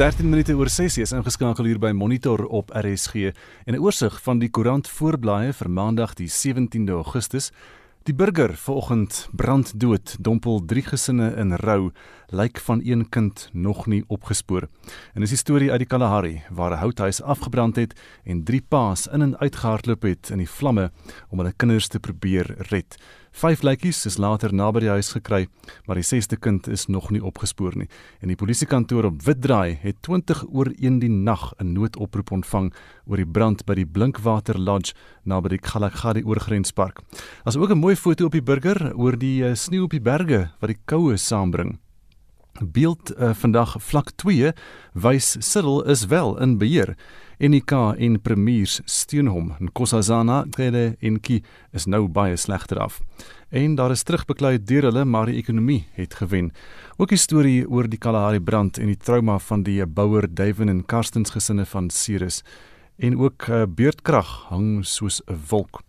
13 0.00 0.30
minute 0.30 0.54
oor 0.56 0.70
6 0.72 0.94
is 1.02 1.10
ingeskakel 1.12 1.66
hier 1.68 1.76
by 1.76 1.90
Monitor 1.92 2.46
op 2.48 2.70
RSG 2.72 3.34
en 3.68 3.74
'n 3.74 3.82
oorsig 3.84 4.14
van 4.24 4.38
die 4.40 4.48
koerant 4.48 4.88
voorblaaie 4.88 5.52
vir 5.52 5.68
Maandag 5.70 6.14
die 6.14 6.28
17de 6.28 6.92
Augustus. 6.92 7.50
Die 8.02 8.14
burger 8.14 8.56
vanoggend 8.56 9.28
brand 9.36 9.80
dood, 9.80 10.16
dompel 10.20 10.64
drie 10.64 10.82
gesinne 10.82 11.34
in 11.36 11.52
rou, 11.52 11.90
lyk 12.28 12.58
van 12.58 12.80
een 12.84 13.08
kind 13.08 13.50
nog 13.52 13.86
nie 13.86 14.04
opgespoor. 14.08 14.68
En 15.14 15.20
dis 15.20 15.32
'n 15.32 15.36
storie 15.36 15.70
uit 15.70 15.78
die 15.78 15.88
Kalahari 15.88 16.42
waar 16.50 16.72
'n 16.72 16.80
houthuis 16.80 17.22
afgebrand 17.22 17.76
het 17.76 17.92
en 18.24 18.44
drie 18.44 18.62
paas 18.68 19.06
in 19.06 19.22
en 19.22 19.38
uitgehardloop 19.38 20.02
het 20.02 20.30
in 20.30 20.38
die 20.38 20.48
vlamme 20.48 20.90
om 21.28 21.38
hulle 21.38 21.52
kinders 21.52 21.88
te 21.88 22.00
probeer 22.00 22.54
red. 22.70 22.96
Vyf 23.30 23.62
lijkies 23.62 24.02
is 24.08 24.16
later 24.18 24.50
naby 24.52 24.80
die 24.82 24.90
huis 24.90 25.12
gekry, 25.14 25.44
maar 25.86 25.94
die 25.96 26.04
sesde 26.04 26.34
kind 26.36 26.66
is 26.68 26.88
nog 26.90 27.12
nie 27.14 27.22
opgespoor 27.22 27.76
nie. 27.78 27.86
En 28.20 28.28
die 28.28 28.36
polisiekantoor 28.36 29.06
op 29.06 29.22
Witdraai 29.22 29.78
het 29.84 30.00
20 30.02 30.42
oor 30.50 30.72
1 30.74 30.98
die 30.98 31.10
nag 31.10 31.52
'n 31.58 31.72
noodoproep 31.72 32.32
ontvang 32.32 32.72
oor 33.06 33.16
die 33.16 33.26
brand 33.26 33.64
by 33.66 33.74
die 33.74 33.86
Blinkwater 33.86 34.58
Lodge 34.58 34.94
naby 35.24 35.48
die 35.48 35.58
Kalahari 35.58 36.24
oorgrenspark. 36.24 37.00
As 37.44 37.56
ook 37.56 37.70
'n 37.70 37.78
mooi 37.78 37.96
foto 37.96 38.24
op 38.26 38.32
die 38.32 38.42
burger 38.42 38.92
oor 38.96 39.16
die 39.16 39.44
uh, 39.44 39.54
sneeu 39.54 39.82
op 39.82 39.90
die 39.90 40.00
berge 40.02 40.50
wat 40.60 40.68
die 40.68 40.80
koue 40.84 41.16
saambring. 41.16 41.78
Beeld 42.60 43.12
uh, 43.16 43.30
vandag 43.32 43.76
vlak 43.78 44.10
2 44.16 44.52
wys 44.92 45.36
Cyril 45.38 45.82
is 45.82 46.06
wel 46.06 46.40
in 46.40 46.58
beheer. 46.58 46.96
NK 47.40 47.72
en 47.98 48.20
Premiers 48.20 48.80
steun 48.84 49.30
hom. 49.32 49.54
Nkosazana 49.64 50.44
Gede 50.56 50.96
en 51.00 51.16
Ki 51.24 51.40
is 51.72 51.86
nou 51.88 52.04
baie 52.08 52.36
slegter 52.36 52.78
af. 52.84 53.00
En 53.50 53.74
daar 53.74 53.90
is 53.90 54.04
terugbeklei 54.04 54.58
deur 54.62 54.90
hulle 54.90 55.04
maar 55.04 55.26
die 55.26 55.38
ekonomie 55.40 55.86
het 55.96 56.14
gewen. 56.20 56.52
Ook 56.98 57.16
die 57.16 57.18
storie 57.18 57.64
oor 57.64 57.88
die 57.88 57.98
Kalahari 57.98 58.40
brand 58.40 58.78
en 58.78 58.92
die 58.92 59.00
trauma 59.00 59.38
van 59.38 59.64
die 59.64 59.80
bouer 59.86 60.28
Daven 60.28 60.68
en 60.68 60.84
Karstens 60.84 61.32
gesinne 61.32 61.64
van 61.66 61.90
Ceres 61.90 62.42
en 63.00 63.16
ook 63.16 63.48
uh, 63.48 63.64
beurtkrag 63.66 64.50
hang 64.52 64.84
soos 64.84 65.22
'n 65.26 65.40
wolk. 65.48 65.80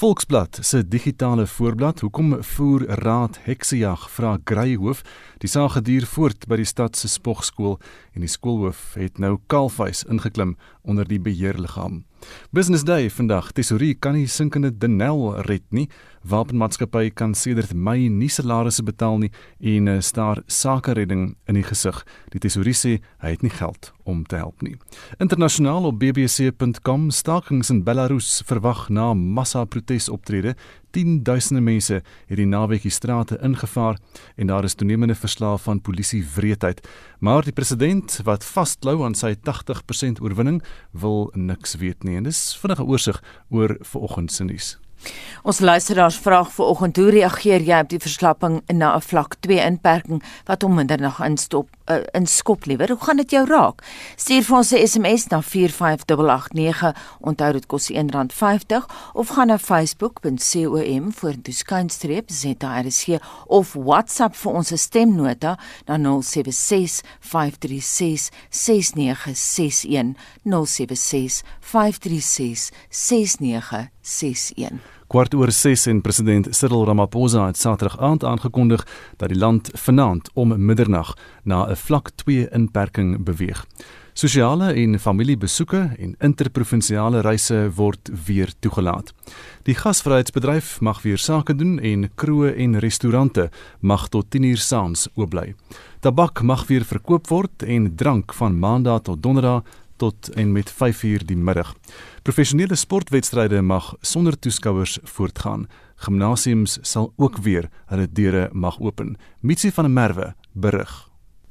Volksblad 0.00 0.58
se 0.62 0.82
digitale 0.88 1.46
voorblad, 1.46 2.00
hoekom 2.00 2.36
voer 2.42 2.84
raad 3.00 3.38
heksejag 3.46 4.08
vra 4.12 4.36
Greyhoof, 4.44 5.02
die 5.40 5.48
saak 5.48 5.76
geduur 5.76 6.06
voort 6.06 6.46
by 6.48 6.58
die 6.60 6.68
stad 6.68 6.96
se 6.96 7.08
spogskool 7.08 7.78
en 8.14 8.24
die 8.24 8.30
skoolhoof 8.32 8.94
het 9.00 9.20
nou 9.22 9.36
kaalvuis 9.52 10.04
ingeklim 10.10 10.56
onder 10.86 11.08
die 11.08 11.20
beheerliggaam. 11.20 12.04
Business 12.50 12.84
Day 12.84 13.10
vandag, 13.10 13.52
tesourie 13.52 13.94
kan 13.94 14.16
nie 14.16 14.26
sinkende 14.30 14.70
Denel 14.72 15.42
red 15.46 15.64
nie. 15.70 15.86
Wapenmaatskappy 16.26 17.10
kan 17.14 17.34
sedert 17.38 17.74
Mei 17.74 18.08
nie 18.10 18.30
salarisse 18.32 18.82
betaal 18.82 19.20
nie 19.22 19.30
en 19.60 19.90
uh, 19.90 19.98
staar 20.02 20.40
sakeredding 20.50 21.36
in 21.46 21.58
die 21.58 21.66
gesig. 21.66 22.00
Die 22.32 22.42
tesourie 22.42 22.74
sê 22.74 22.96
hy 23.22 23.34
het 23.34 23.44
nie 23.46 23.52
geld 23.52 23.92
om 24.06 24.24
te 24.26 24.40
help 24.40 24.64
nie. 24.66 24.74
Internasionaal 25.22 25.90
op 25.90 26.00
bbc.com 26.00 27.10
stakings 27.14 27.70
in 27.74 27.84
Belarus 27.86 28.40
verwag 28.48 28.88
na 28.90 29.12
massa 29.14 29.64
protesoptrede. 29.64 30.56
Tienduisende 30.96 31.60
mense 31.60 31.98
het 32.00 32.38
die 32.40 32.46
naweek 32.48 32.86
die 32.86 32.92
strate 32.94 33.36
ingevaar 33.44 33.98
en 34.40 34.48
daar 34.48 34.64
is 34.64 34.74
toenemende 34.80 35.14
verslae 35.14 35.58
van 35.60 35.82
polisie 35.84 36.22
wreedheid. 36.34 36.80
Maar 37.20 37.44
die 37.44 37.52
president 37.52 38.16
wat 38.24 38.44
vasklou 38.44 39.02
aan 39.04 39.14
sy 39.14 39.34
80% 39.36 40.22
oorwinning 40.24 40.62
wil 40.96 41.28
niks 41.34 41.76
weet 41.82 42.00
nie. 42.08 42.16
En 42.16 42.24
dis 42.24 42.40
vinnige 42.62 42.88
oorsig 42.88 43.20
oor 43.52 43.76
vanoggend 43.92 44.32
se 44.32 44.48
nuus. 44.48 44.72
Ons 45.44 45.60
luisteraars 45.60 46.16
vraag 46.16 46.48
vanoggend 46.56 46.96
hoe 46.96 47.10
reageer 47.10 47.60
jy 47.60 47.84
op 47.84 47.92
die 47.92 48.00
verslapping 48.00 48.62
na 48.72 48.96
'n 48.96 49.04
vlak 49.04 49.36
2 49.40 49.60
inperking 49.60 50.22
wat 50.48 50.62
om 50.62 50.74
middernag 50.74 51.20
instop 51.20 51.75
uh, 51.90 51.96
in 52.12 52.26
skop 52.26 52.64
liewer. 52.64 52.88
Hoe 52.88 53.04
gaan 53.04 53.16
dit 53.16 53.30
jou 53.30 53.46
raak? 53.46 53.82
Stuur 54.16 54.42
vir 54.42 54.56
ons 54.56 54.72
'n 54.72 54.86
SMS 54.86 55.26
na 55.26 55.42
45889. 55.42 56.94
Onthou 57.20 57.52
dit 57.52 57.66
kos 57.66 57.90
R1.50 57.90 58.86
of 59.12 59.28
gaan 59.28 59.46
na 59.46 59.58
facebook.com 59.58 61.12
vorentoe 61.12 61.54
skynstreep 61.54 62.30
ZRC 62.30 63.20
of 63.46 63.74
WhatsApp 63.74 64.36
vir 64.36 64.52
ons 64.52 64.72
stemnota 64.74 65.58
na 65.86 65.98
076 65.98 67.02
536 67.20 68.30
6961 68.50 70.16
076 70.44 71.42
536 71.60 72.70
6961 72.90 74.95
Kwart 75.06 75.34
oor 75.38 75.52
6 75.54 75.86
en 75.86 76.00
president 76.02 76.48
Cyril 76.50 76.84
Ramaphosa 76.84 77.44
het 77.46 77.56
Saterdag 77.56 78.00
aand 78.02 78.24
aangekondig 78.24 78.82
dat 79.16 79.28
die 79.30 79.38
land 79.38 79.70
vanaand 79.74 80.30
om 80.34 80.54
middernag 80.64 81.14
na 81.42 81.66
'n 81.70 81.76
vlak 81.76 82.10
2 82.14 82.48
inperking 82.50 83.24
beweeg. 83.24 83.66
Sosiale 84.12 84.72
en 84.72 84.98
familiebesoeke 84.98 85.90
en 85.98 86.14
interprovinsiale 86.18 87.20
reise 87.20 87.70
word 87.74 88.10
weer 88.26 88.52
toegelaat. 88.58 89.14
Die 89.62 89.74
gasvryheidsbedryf 89.74 90.80
mag 90.80 91.02
weer 91.02 91.18
sake 91.18 91.54
doen 91.54 91.78
en 91.78 92.10
kroë 92.14 92.56
en 92.56 92.78
restaurante 92.78 93.50
mag 93.80 94.08
tot 94.08 94.26
10uur 94.36 94.56
saans 94.58 95.08
oop 95.14 95.30
bly. 95.30 95.54
Tabak 96.00 96.42
mag 96.42 96.66
weer 96.66 96.84
verkoop 96.84 97.28
word 97.28 97.62
en 97.62 97.94
drank 97.96 98.32
van 98.32 98.58
maandag 98.58 99.02
tot 99.02 99.22
donderdag 99.22 99.62
tot 99.96 100.28
en 100.28 100.52
met 100.52 100.72
5uur 100.72 101.24
die 101.26 101.36
middag. 101.36 101.74
Professionele 102.26 102.74
sportwedstryde 102.74 103.60
mag 103.62 103.92
sonder 104.00 104.34
toeskouers 104.38 104.96
voortgaan. 105.02 105.68
Gimnasiums 105.96 106.72
sal 106.82 107.12
ook 107.16 107.36
weer 107.44 107.68
hulle 107.86 108.08
deure 108.10 108.48
mag 108.52 108.80
open. 108.82 109.12
Mitsi 109.40 109.70
van 109.70 109.86
der 109.86 109.92
Merwe 109.92 110.34
berig. 110.52 110.90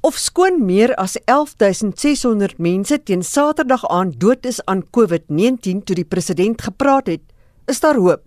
Of 0.04 0.18
skoon 0.20 0.60
meer 0.64 0.92
as 1.00 1.16
11600 1.24 2.58
mense 2.58 3.00
teen 3.02 3.24
Saterdag 3.24 3.86
aan 3.88 4.12
dood 4.18 4.44
is 4.44 4.60
aan 4.64 4.84
COVID-19 4.84 5.80
toe 5.88 5.96
die 5.96 6.04
president 6.04 6.62
gepraat 6.68 7.08
het, 7.08 7.24
is 7.64 7.80
daar 7.80 7.96
hoop. 7.96 8.20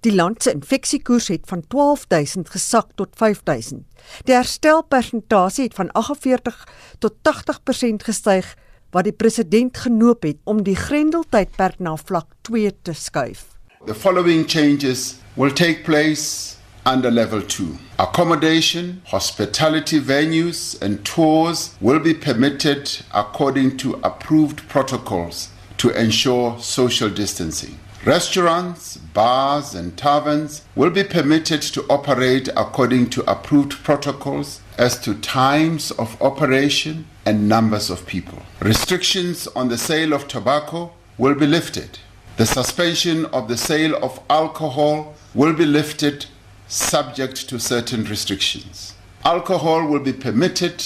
Die 0.00 0.14
land 0.14 0.42
se 0.42 0.56
infeksiekoers 0.56 1.28
het 1.28 1.44
van 1.44 1.60
12000 1.68 2.48
gesak 2.56 2.96
tot 2.96 3.12
5000. 3.20 3.84
Die 4.24 4.34
herstelpersentasie 4.34 5.68
het 5.68 5.74
van 5.74 5.92
48 5.92 6.68
tot 6.98 7.20
80% 7.20 8.08
gestyg 8.08 8.56
wat 8.92 9.08
die 9.08 9.16
president 9.16 9.78
genoop 9.84 10.22
het 10.28 10.38
om 10.44 10.62
die 10.62 10.76
Grendeltydperk 10.76 11.80
na 11.80 11.96
vlak 11.96 12.28
2 12.48 12.72
te 12.84 12.92
skuif. 12.92 13.44
The 13.86 13.94
following 13.94 14.44
changes 14.46 15.16
will 15.34 15.52
take 15.52 15.82
place 15.82 16.56
under 16.84 17.10
level 17.10 17.42
2. 17.42 17.78
Accommodation, 17.98 19.00
hospitality 19.04 20.00
venues 20.00 20.76
and 20.82 21.04
tours 21.04 21.70
will 21.80 22.00
be 22.00 22.14
permitted 22.14 23.02
according 23.12 23.76
to 23.78 23.98
approved 24.02 24.68
protocols 24.68 25.48
to 25.78 25.90
ensure 25.90 26.56
social 26.60 27.08
distancing. 27.08 27.78
Restaurants, 28.04 28.96
bars, 29.14 29.74
and 29.74 29.96
taverns 29.96 30.62
will 30.74 30.90
be 30.90 31.04
permitted 31.04 31.62
to 31.62 31.84
operate 31.88 32.48
according 32.56 33.08
to 33.10 33.22
approved 33.30 33.82
protocols 33.84 34.60
as 34.76 34.98
to 35.00 35.14
times 35.14 35.92
of 35.92 36.20
operation 36.20 37.06
and 37.24 37.48
numbers 37.48 37.90
of 37.90 38.06
people. 38.06 38.42
Restrictions 38.60 39.46
on 39.48 39.68
the 39.68 39.78
sale 39.78 40.12
of 40.12 40.28
tobacco 40.28 40.92
will 41.18 41.34
be 41.34 41.46
lifted. 41.46 41.98
The 42.36 42.46
suspension 42.46 43.26
of 43.26 43.48
the 43.48 43.56
sale 43.56 43.94
of 44.02 44.20
alcohol 44.30 45.14
will 45.34 45.52
be 45.52 45.66
lifted 45.66 46.26
subject 46.66 47.48
to 47.48 47.58
certain 47.60 48.04
restrictions. 48.04 48.94
Alcohol 49.24 49.86
will 49.86 50.00
be 50.00 50.12
permitted 50.12 50.82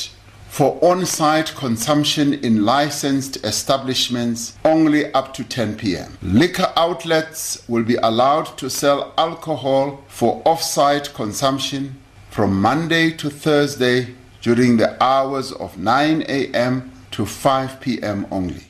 for 0.48 0.78
on 0.82 1.04
site 1.06 1.54
consumption 1.54 2.32
in 2.34 2.64
licensed 2.64 3.36
establishments 3.44 4.56
only 4.64 5.12
up 5.12 5.34
to 5.34 5.44
10 5.44 5.76
p.m. 5.76 6.16
Liquor 6.22 6.72
outlets 6.76 7.62
will 7.68 7.84
be 7.84 7.96
allowed 7.96 8.56
to 8.58 8.70
sell 8.70 9.12
alcohol 9.18 10.02
for 10.08 10.42
off 10.44 10.62
site 10.62 11.12
consumption 11.14 12.00
from 12.30 12.60
Monday 12.60 13.10
to 13.10 13.30
Thursday 13.30 14.14
during 14.46 14.78
the 14.78 14.94
hours 15.02 15.52
of 15.52 15.76
9 15.76 16.22
a.m. 16.28 16.92
to 17.10 17.26
5 17.26 17.80
p.m. 17.80 18.26
only. 18.30 18.62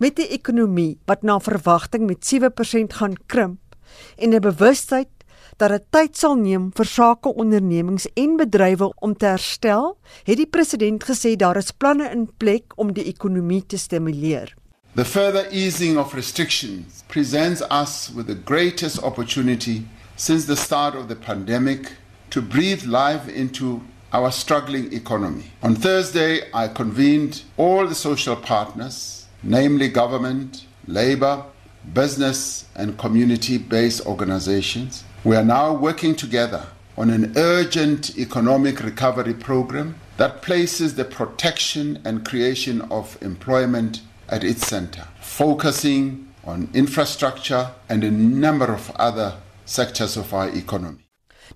Met 0.00 0.16
die 0.16 0.28
ekonomie 0.32 0.96
wat 1.04 1.22
na 1.22 1.36
verwagting 1.42 2.06
met 2.08 2.24
7% 2.24 2.96
gaan 2.96 3.16
krimp 3.26 3.76
en 4.16 4.32
'n 4.32 4.40
bewustheid 4.40 5.12
dat 5.56 5.70
dit 5.70 5.84
tyd 5.90 6.16
sal 6.16 6.36
neem 6.36 6.70
vir 6.72 6.86
sakeondernemings 6.86 8.06
en 8.14 8.36
bedrywe 8.36 8.88
om 9.04 9.16
te 9.16 9.26
herstel, 9.26 9.98
het 10.24 10.36
die 10.36 10.46
president 10.46 11.04
gesê 11.04 11.36
daar 11.36 11.56
is 11.56 11.72
planne 11.72 12.08
in 12.10 12.30
plek 12.36 12.72
om 12.76 12.92
die 12.92 13.04
ekonomie 13.04 13.66
te 13.66 13.76
stimuleer. 13.76 14.54
The 14.94 15.04
further 15.04 15.46
easing 15.50 15.98
of 15.98 16.14
restrictions 16.14 17.02
presents 17.06 17.60
us 17.70 18.10
with 18.14 18.26
the 18.26 18.40
greatest 18.44 19.02
opportunity 19.02 19.82
since 20.16 20.46
the 20.46 20.56
start 20.56 20.94
of 20.94 21.06
the 21.08 21.16
pandemic 21.16 21.96
to 22.28 22.40
breathe 22.42 22.84
life 22.86 23.32
into 23.32 23.80
our 24.12 24.30
struggling 24.30 24.92
economy. 24.92 25.44
On 25.62 25.74
Thursday, 25.74 26.42
I 26.52 26.68
convened 26.68 27.42
all 27.56 27.86
the 27.86 27.94
social 27.94 28.36
partners, 28.36 29.26
namely 29.42 29.88
government, 29.88 30.66
labor, 30.86 31.44
business, 31.92 32.66
and 32.74 32.98
community 32.98 33.58
based 33.58 34.06
organizations, 34.06 35.04
We 35.24 35.34
are 35.34 35.44
now 35.44 35.74
working 35.74 36.14
together 36.14 36.68
on 36.96 37.10
an 37.10 37.32
urgent 37.36 38.16
economic 38.16 38.80
recovery 38.80 39.34
program 39.34 39.96
that 40.16 40.42
places 40.42 40.94
the 40.94 41.04
protection 41.04 42.00
and 42.04 42.24
creation 42.24 42.82
of 42.82 43.20
employment 43.20 44.00
at 44.28 44.44
its 44.44 44.66
center, 44.66 45.08
focusing 45.20 46.28
on 46.44 46.70
infrastructure 46.72 47.72
and 47.88 48.04
a 48.04 48.10
number 48.10 48.72
of 48.72 48.90
other 48.92 49.34
sectors 49.64 50.16
of 50.16 50.32
our 50.32 50.48
economy. 50.50 51.07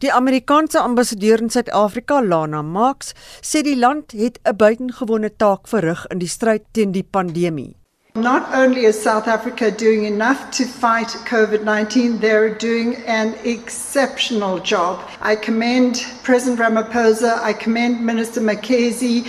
Die 0.02 0.10
Amerikaanse 0.10 0.80
ambassadeur 0.80 1.38
in 1.38 1.48
Suid-Afrika, 1.48 2.18
Lana 2.18 2.60
Marx, 2.60 3.12
sê 3.40 3.60
die 3.62 3.76
land 3.76 4.10
het 4.10 4.40
'n 4.42 4.56
buitengewone 4.56 5.30
taak 5.36 5.68
verrig 5.72 6.00
in 6.10 6.18
die 6.18 6.28
stryd 6.28 6.64
teen 6.72 6.90
die 6.90 7.04
pandemie. 7.04 7.76
Not 8.14 8.42
only 8.52 8.84
is 8.84 9.00
South 9.00 9.28
Africa 9.28 9.70
doing 9.70 10.04
enough 10.04 10.50
to 10.56 10.64
fight 10.64 11.14
COVID 11.30 11.62
19, 11.62 12.18
they're 12.18 12.50
doing 12.50 12.96
an 13.06 13.34
exceptional 13.44 14.58
job. 14.58 14.98
I 15.22 15.36
commend 15.36 16.04
President 16.24 16.58
Ramaphosa, 16.58 17.40
I 17.50 17.52
commend 17.52 18.00
Minister 18.00 18.40
McKenzie. 18.40 19.24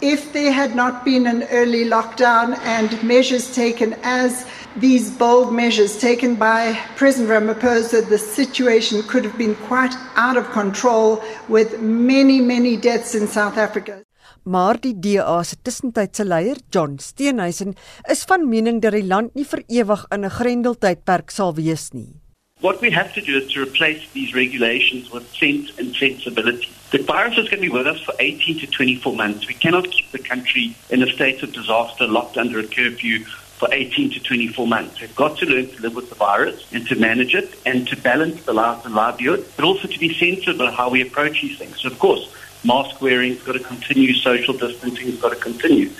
If 0.00 0.32
there 0.32 0.52
had 0.52 0.74
not 0.74 1.04
been 1.04 1.26
an 1.26 1.42
early 1.52 1.84
lockdown 1.84 2.56
and 2.64 3.02
measures 3.02 3.52
taken 3.52 3.94
as 4.02 4.46
these 4.78 5.10
bold 5.10 5.52
measures 5.52 5.98
taken 5.98 6.34
by 6.34 6.78
President 6.96 7.30
Ramaphosa, 7.30 8.06
the 8.08 8.18
situation 8.18 9.02
could 9.02 9.24
have 9.24 9.38
been 9.38 9.54
quite 9.66 9.94
out 10.16 10.36
of 10.36 10.50
control 10.50 11.22
with 11.48 11.80
many, 11.80 12.40
many 12.40 12.76
deaths 12.76 13.14
in 13.14 13.26
South 13.26 13.56
Africa. 13.56 14.02
Maar 14.42 14.78
die 14.80 14.94
DA 14.94 15.42
se 15.42 15.56
tussentydse 15.62 16.24
leier, 16.24 16.60
John 16.70 16.98
Steenhuisen, 16.98 17.74
is 18.10 18.22
van 18.30 18.48
mening 18.48 18.78
dat 18.82 18.94
die 18.94 19.02
land 19.02 19.34
nie 19.34 19.44
vir 19.44 19.64
ewig 19.66 20.04
in 20.14 20.24
'n 20.24 20.30
grendeltydperk 20.30 21.30
sal 21.30 21.54
wees 21.54 21.90
nie. 21.92 22.20
What 22.60 22.80
we 22.80 22.90
have 22.90 23.12
to 23.14 23.20
do 23.20 23.36
is 23.36 23.52
to 23.52 23.60
replace 23.60 24.06
these 24.12 24.34
regulations 24.34 25.10
with 25.10 25.24
sense 25.34 25.72
and 25.78 25.94
sensibility. 25.94 26.68
The 26.90 27.02
virus 27.02 27.36
is 27.38 27.48
going 27.48 27.62
to 27.62 27.68
be 27.68 27.76
with 27.78 27.86
us 27.86 28.00
for 28.00 28.14
18 28.18 28.60
to 28.60 28.66
24 28.66 29.16
months. 29.16 29.46
We 29.46 29.54
cannot 29.54 29.90
keep 29.90 30.10
the 30.12 30.22
country 30.22 30.74
in 30.90 31.02
a 31.02 31.10
state 31.10 31.42
of 31.42 31.52
disaster, 31.52 32.06
locked 32.06 32.38
under 32.38 32.58
a 32.60 32.66
curfew 32.66 33.24
for 33.58 33.68
18 33.72 34.10
to 34.12 34.20
24 34.20 34.66
months. 34.66 35.00
We've 35.00 35.14
got 35.14 35.38
to 35.38 35.46
learn 35.46 35.70
to 35.70 35.80
live 35.80 35.94
with 35.94 36.08
the 36.08 36.14
virus 36.14 36.64
and 36.72 36.86
to 36.88 36.96
manage 36.96 37.34
it 37.34 37.58
and 37.64 37.88
to 37.88 37.96
balance 37.96 38.44
the 38.44 38.52
lives 38.52 38.84
and 38.84 38.94
livelihood, 38.94 39.50
but 39.56 39.64
also 39.64 39.88
to 39.88 39.98
be 39.98 40.14
sensible 40.18 40.70
how 40.70 40.90
we 40.90 41.00
approach 41.00 41.40
these 41.40 41.58
things. 41.58 41.80
So, 41.80 41.88
of 41.88 41.98
course, 41.98 42.30
mask 42.64 43.00
wearing 43.00 43.34
has 43.34 43.42
got 43.42 43.52
to 43.52 43.60
continue, 43.60 44.14
social 44.14 44.54
distancing 44.54 45.06
has 45.06 45.20
got 45.20 45.30
to 45.30 45.36
continue. 45.36 45.90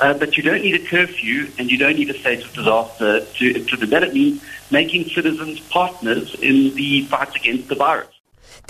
Uh, 0.00 0.14
but 0.14 0.36
you 0.36 0.42
don't 0.42 0.62
need 0.62 0.74
a 0.74 0.86
curfew 0.86 1.52
and 1.58 1.70
you 1.70 1.76
don't 1.76 1.96
need 1.96 2.10
a 2.10 2.18
state 2.18 2.44
of 2.44 2.52
disaster 2.54 3.24
to, 3.24 3.64
to 3.64 3.76
do 3.76 3.86
that. 3.86 4.02
It 4.02 4.14
means 4.14 4.42
making 4.70 5.10
citizens 5.10 5.60
partners 5.60 6.34
in 6.36 6.74
the 6.74 7.04
fight 7.06 7.34
against 7.34 7.68
the 7.68 7.74
virus. 7.74 8.09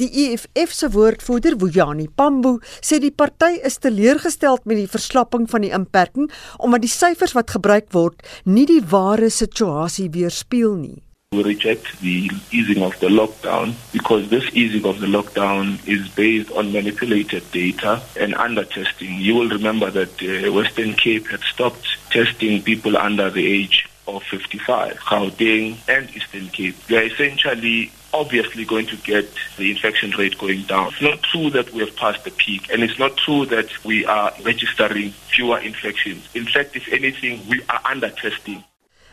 Die 0.01 0.09
EFF 0.33 0.73
se 0.73 0.89
woordvoerder, 0.95 1.59
Vuyani 1.61 2.07
Pambu, 2.17 2.55
sê 2.81 2.97
die 3.03 3.13
party 3.13 3.59
is 3.69 3.75
teleurgesteld 3.85 4.65
met 4.65 4.79
die 4.79 4.89
verslapping 4.89 5.45
van 5.53 5.67
die 5.67 5.75
inperking 5.77 6.31
omdat 6.57 6.87
die 6.87 6.93
syfers 6.93 7.37
wat 7.37 7.53
gebruik 7.53 7.91
word 7.93 8.25
nie 8.49 8.65
die 8.71 8.81
ware 8.95 9.29
situasie 9.29 10.09
weerspieël 10.15 10.79
nie. 10.79 11.03
We 11.37 11.45
reject 11.45 12.01
the 12.01 12.31
easing 12.49 12.81
of 12.83 12.97
the 13.05 13.13
lockdown 13.13 13.77
because 13.93 14.33
this 14.33 14.49
easing 14.55 14.89
of 14.89 15.05
the 15.05 15.13
lockdown 15.19 15.77
is 15.85 16.09
based 16.17 16.51
on 16.57 16.73
manipulated 16.73 17.45
data 17.53 18.01
and 18.17 18.35
under 18.35 18.65
testing. 18.65 19.21
You 19.21 19.37
will 19.37 19.53
remember 19.53 19.91
that 19.91 20.17
uh, 20.25 20.51
Western 20.51 20.95
Cape 20.95 21.29
had 21.29 21.45
stopped 21.53 21.87
testing 22.09 22.63
people 22.63 22.97
under 22.97 23.29
the 23.29 23.47
age 23.47 23.87
of 24.09 24.23
55, 24.25 24.99
Gauteng 24.99 25.77
and 25.87 26.09
Eastern 26.17 26.49
Cape. 26.49 26.75
We 26.89 26.97
are 26.97 27.05
essentially 27.05 27.93
obviously 28.13 28.65
going 28.65 28.87
to 28.87 28.97
get 28.97 29.29
the 29.57 29.71
infection 29.71 30.11
rate 30.19 30.39
going 30.39 30.63
down. 30.63 30.89
It's 30.89 31.03
not 31.03 31.23
true 31.23 31.51
that 31.51 31.73
we 31.73 31.81
have 31.81 31.95
passed 31.97 32.25
the 32.25 32.31
peak, 32.31 32.71
and 32.73 32.83
it's 32.83 32.99
not 32.99 33.17
true 33.17 33.47
that 33.47 33.71
we 33.85 34.05
are 34.07 34.33
registering 34.45 35.13
fewer 35.35 35.59
infections. 35.59 36.29
In 36.35 36.47
fact, 36.47 36.77
if 36.77 36.89
anything, 36.93 37.41
we 37.49 37.63
are 37.69 37.81
under 37.91 38.11
testing. 38.11 38.65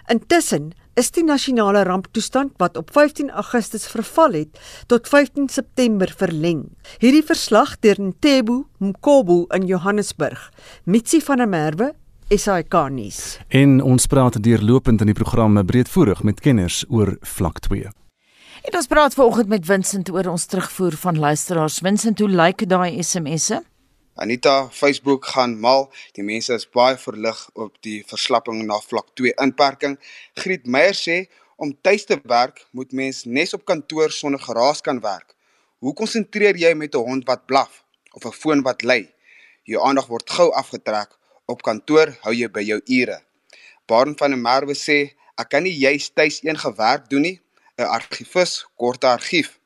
Intussen 0.08 0.72
is 0.96 1.12
die 1.12 1.24
nasionale 1.28 1.84
ramptoestand 1.84 2.54
wat 2.62 2.78
op 2.80 2.94
15 2.96 3.30
Augustus 3.30 3.88
verval 3.92 4.38
het 4.40 4.60
tot 4.88 5.08
15 5.08 5.50
September 5.50 6.14
verleng. 6.18 6.64
Hierdie 7.04 7.26
verslag 7.28 7.76
deur 7.84 8.00
Ntebo 8.00 8.64
Mkobo 8.80 9.46
in 9.54 9.68
Johannesburg. 9.68 10.50
Mitsi 10.84 11.20
van 11.22 11.44
der 11.44 11.52
Merwe 11.52 11.92
SAK 12.30 12.90
nuus. 12.90 13.38
En 13.48 13.82
ons 13.84 14.08
praat 14.08 14.40
deurlopend 14.44 15.04
in 15.04 15.12
die 15.12 15.16
program 15.16 15.60
breedvoerig 15.66 16.24
met 16.24 16.40
kenners 16.40 16.86
oor 16.88 17.18
vlak 17.22 17.60
2. 17.68 17.92
En 18.68 18.76
ons 18.76 18.88
praat 18.92 19.14
vanoggend 19.16 19.48
met 19.48 19.64
Vincent 19.66 20.10
oor 20.12 20.28
ons 20.28 20.46
terugvoer 20.52 20.96
van 21.00 21.20
luisteraars. 21.20 21.78
Vincent, 21.80 22.20
hoe 22.20 22.28
lyk 22.28 22.66
daai 22.68 23.00
SMS'e? 23.00 23.62
Anita, 24.20 24.56
Facebook 24.76 25.30
gaan 25.32 25.54
mal. 25.64 25.88
Die 26.18 26.26
mense 26.28 26.52
is 26.60 26.68
baie 26.76 26.98
verlig 27.00 27.40
op 27.56 27.78
die 27.88 28.02
verslapping 28.10 28.66
na 28.68 28.82
vlak 28.84 29.14
2 29.22 29.32
inperking. 29.46 29.96
Griet 30.44 30.68
Meyer 30.68 31.00
sê 31.00 31.18
om 31.56 31.72
tuis 31.80 32.04
te 32.12 32.20
werk 32.28 32.60
moet 32.76 32.92
mens 32.92 33.24
nes 33.24 33.56
op 33.56 33.64
kantoor 33.72 34.12
sonder 34.12 34.44
geraas 34.44 34.84
kan 34.84 35.00
werk. 35.00 35.32
Hoe 35.80 35.96
konsentreer 35.96 36.60
jy 36.60 36.76
met 36.76 36.96
'n 36.96 37.08
hond 37.08 37.24
wat 37.24 37.48
blaf 37.48 37.86
of 38.20 38.26
'n 38.26 38.36
foon 38.42 38.68
wat 38.68 38.84
lui? 38.84 39.08
Jou 39.64 39.80
aandag 39.88 40.08
word 40.08 40.30
gou 40.30 40.52
afgetrek. 40.52 41.16
Op 41.46 41.64
kantoor 41.64 42.18
hou 42.22 42.36
jy 42.36 42.52
by 42.52 42.68
jou 42.68 42.82
ure. 42.86 43.24
Baron 43.88 44.18
van 44.18 44.32
der 44.32 44.40
Merwe 44.40 44.76
sê 44.76 45.16
ek 45.38 45.50
kan 45.50 45.64
nie 45.64 45.78
juis 45.80 46.10
tuis 46.10 46.44
een 46.44 46.58
gewerk 46.58 47.10
doen 47.10 47.22
nie 47.22 47.40
'n 47.78 47.84
argivus, 47.84 48.66
kort 48.76 49.04
argief. 49.04 49.60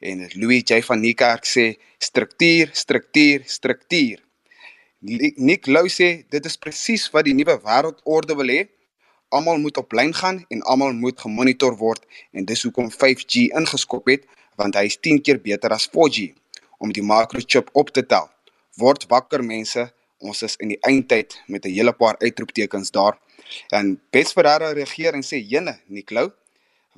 En 0.00 0.28
Louis 0.32 0.62
J 0.68 0.82
van 0.82 1.00
Niekerk 1.00 1.44
sê 1.44 1.64
struktuur, 1.98 2.68
struktuur, 2.72 3.40
struktuur. 3.46 4.18
Nick 5.36 5.66
Lou 5.66 5.88
sê 5.88 6.08
dit 6.28 6.44
is 6.44 6.56
presies 6.60 7.08
wat 7.12 7.24
die 7.24 7.34
nuwe 7.34 7.56
wêreldorde 7.64 8.36
wil 8.36 8.52
hê. 8.52 8.60
Almal 9.28 9.58
moet 9.64 9.80
op 9.80 9.96
lyn 9.96 10.12
gaan 10.14 10.44
en 10.48 10.60
almal 10.62 10.92
moet 10.92 11.20
gemonitor 11.20 11.76
word 11.80 12.04
en 12.32 12.44
dis 12.44 12.62
hoekom 12.68 12.92
5G 12.92 13.48
ingeskop 13.60 14.12
het 14.12 14.28
want 14.60 14.76
hy 14.76 14.84
is 14.92 15.00
10 15.00 15.22
keer 15.24 15.40
beter 15.40 15.72
as 15.72 15.88
4G 15.88 16.30
om 16.78 16.92
die 16.92 17.02
microchip 17.02 17.72
op 17.72 17.90
te 17.90 18.04
tel. 18.06 18.28
Word 18.76 19.08
wakker 19.08 19.42
mense, 19.42 19.88
ons 20.20 20.42
is 20.44 20.56
in 20.60 20.74
die 20.74 20.80
eindtyd 20.84 21.40
met 21.48 21.64
'n 21.64 21.72
hele 21.72 21.92
paar 21.92 22.16
uitroeptekens 22.20 22.90
daar. 22.90 23.18
En 23.72 24.00
Bets 24.10 24.32
Ferreira 24.32 24.72
reageer 24.72 25.14
en 25.14 25.22
sê: 25.22 25.40
"Jene, 25.40 25.78
Nick 25.86 26.10
Lou, 26.10 26.30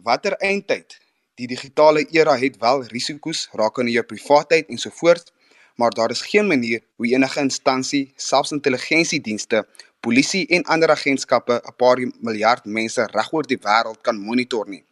watter 0.02 0.36
eindtyd? 0.44 0.98
Die 1.36 1.46
digitale 1.46 2.06
era 2.10 2.36
het 2.36 2.56
wel 2.60 2.84
risiko's 2.92 3.48
rakende 3.52 3.92
jou 3.92 4.04
privaatheid 4.04 4.68
en 4.72 4.78
so 4.78 4.90
voort, 4.90 5.32
maar 5.76 5.90
daar 5.90 6.10
is 6.10 6.22
geen 6.22 6.46
manier 6.46 6.80
hoe 6.96 7.06
enige 7.06 7.40
instansie, 7.40 8.12
selfs 8.16 8.52
intelligensiedienste, 8.56 9.66
polisie 10.00 10.46
en 10.48 10.64
ander 10.64 10.90
agentskappe 10.90 11.60
'n 11.64 11.76
paar 11.76 11.98
miljard 12.20 12.64
mense 12.64 13.08
regoor 13.12 13.46
die 13.46 13.58
wêreld 13.58 14.00
kan 14.00 14.16
monitor 14.16 14.68
nie. 14.68 14.84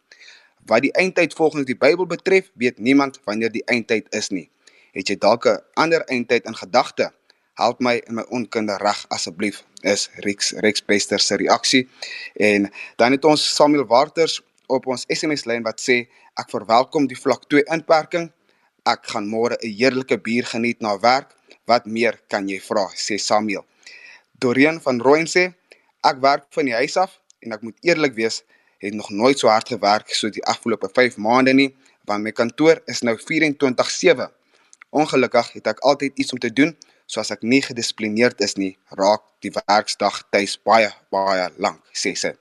Wat 0.65 0.81
die 0.81 0.93
eindtyd 0.93 1.33
volgens 1.33 1.65
die 1.65 1.77
Bybel 1.77 2.05
betref, 2.05 2.51
weet 2.53 2.77
niemand 2.77 3.19
wanneer 3.23 3.51
die 3.51 3.65
eindtyd 3.65 4.07
is 4.09 4.29
nie. 4.29 4.49
Het 4.91 5.07
jy 5.07 5.17
dalk 5.17 5.45
'n 5.45 5.61
ander 5.73 6.01
eindtyd 6.01 6.45
in 6.45 6.55
gedagte? 6.55 7.11
Help 7.53 7.79
my 7.79 8.01
in 8.07 8.15
my 8.15 8.25
onkunde 8.29 8.77
reg 8.77 9.05
asseblief. 9.07 9.63
Is 9.81 10.09
Rex 10.15 10.51
Rex 10.51 10.85
Bester 10.85 11.19
se 11.19 11.35
reaksie. 11.35 11.89
En 12.33 12.71
dan 12.95 13.11
het 13.11 13.25
ons 13.25 13.55
Samuel 13.55 13.85
Waters 13.85 14.41
op 14.67 14.87
ons 14.87 15.05
SMS 15.09 15.45
lyn 15.45 15.63
wat 15.63 15.81
sê 15.81 16.07
ek 16.39 16.49
verwelkom 16.51 17.07
die 17.07 17.19
vlak 17.19 17.47
2 17.49 17.65
inperking. 17.75 18.31
Ek 18.85 19.07
gaan 19.11 19.27
môre 19.29 19.57
'n 19.61 19.71
heerlike 19.79 20.17
bier 20.17 20.45
geniet 20.45 20.81
na 20.81 20.97
werk. 20.99 21.35
Wat 21.65 21.85
meer 21.85 22.19
kan 22.29 22.47
jy 22.47 22.59
vra? 22.59 22.85
sê 22.95 23.17
Samuel. 23.19 23.65
Doreen 24.39 24.81
van 24.81 24.99
Rooyen 25.01 25.27
sê 25.27 25.53
ek 26.03 26.21
werk 26.21 26.45
van 26.49 26.65
die 26.65 26.73
huis 26.73 26.97
af 26.97 27.21
en 27.39 27.51
ek 27.51 27.61
moet 27.61 27.77
eerlik 27.81 28.13
wees, 28.13 28.43
het 28.77 28.93
nog 28.93 29.09
nooit 29.09 29.39
so 29.39 29.47
hard 29.47 29.67
gewerk 29.67 30.09
so 30.13 30.29
die 30.29 30.43
afgelope 30.43 30.89
5 30.93 31.17
maande 31.17 31.53
nie, 31.53 31.75
want 32.05 32.23
my 32.23 32.31
kantoor 32.31 32.81
is 32.85 33.01
nou 33.01 33.17
24/7. 33.17 34.29
Ongelukkig 34.89 35.51
het 35.53 35.67
ek 35.67 35.79
altyd 35.79 36.17
iets 36.19 36.31
om 36.31 36.39
te 36.39 36.53
doen, 36.53 36.75
so 37.05 37.19
as 37.19 37.31
ek 37.31 37.43
nie 37.43 37.61
gedissiplineerd 37.61 38.41
is 38.41 38.55
nie, 38.55 38.77
raak 38.89 39.23
die 39.45 39.51
werksdag 39.53 40.23
tuis 40.33 40.57
baie 40.57 40.91
baie 41.13 41.49
lank, 41.57 41.81
sê 41.93 42.15
sy. 42.17 42.33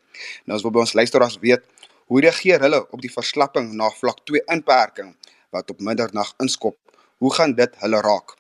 Nou 0.47 0.57
as 0.57 0.65
wil 0.65 0.73
by 0.75 0.85
ons 0.85 0.95
luisteraars 0.95 1.39
weet, 1.43 1.65
Hoe 2.05 2.21
reageer 2.21 2.61
hulle 2.61 2.83
op 2.93 3.01
die 3.01 3.13
verslapping 3.13 3.71
na 3.79 3.89
vlak 3.97 4.19
2 4.29 4.43
inperking 4.53 5.15
wat 5.55 5.71
op 5.73 5.81
middernag 5.81 6.35
inskop? 6.45 6.77
Hoe 7.23 7.33
gaan 7.33 7.55
dit 7.57 7.77
hulle 7.81 8.01
raak? 8.05 8.35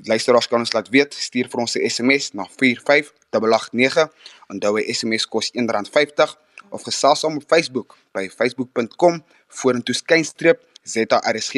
Die 0.00 0.08
luisteraars 0.08 0.48
kan 0.48 0.64
ons 0.64 0.72
laat 0.72 0.88
weet, 0.88 1.12
stuur 1.14 1.50
vir 1.52 1.60
ons 1.60 1.76
'n 1.76 1.88
SMS 1.88 2.32
na 2.32 2.46
45889. 2.56 4.08
Onthou 4.48 4.78
'n 4.78 4.94
SMS 4.94 5.26
kos 5.28 5.50
R1.50 5.52 6.38
of 6.70 6.82
gesels 6.82 7.24
om 7.24 7.36
op 7.36 7.44
Facebook 7.46 7.98
by 8.12 8.28
facebook.com 8.28 9.24
vorentoe 9.48 9.94
skynstreep 9.94 10.64
ZRSG 10.82 11.54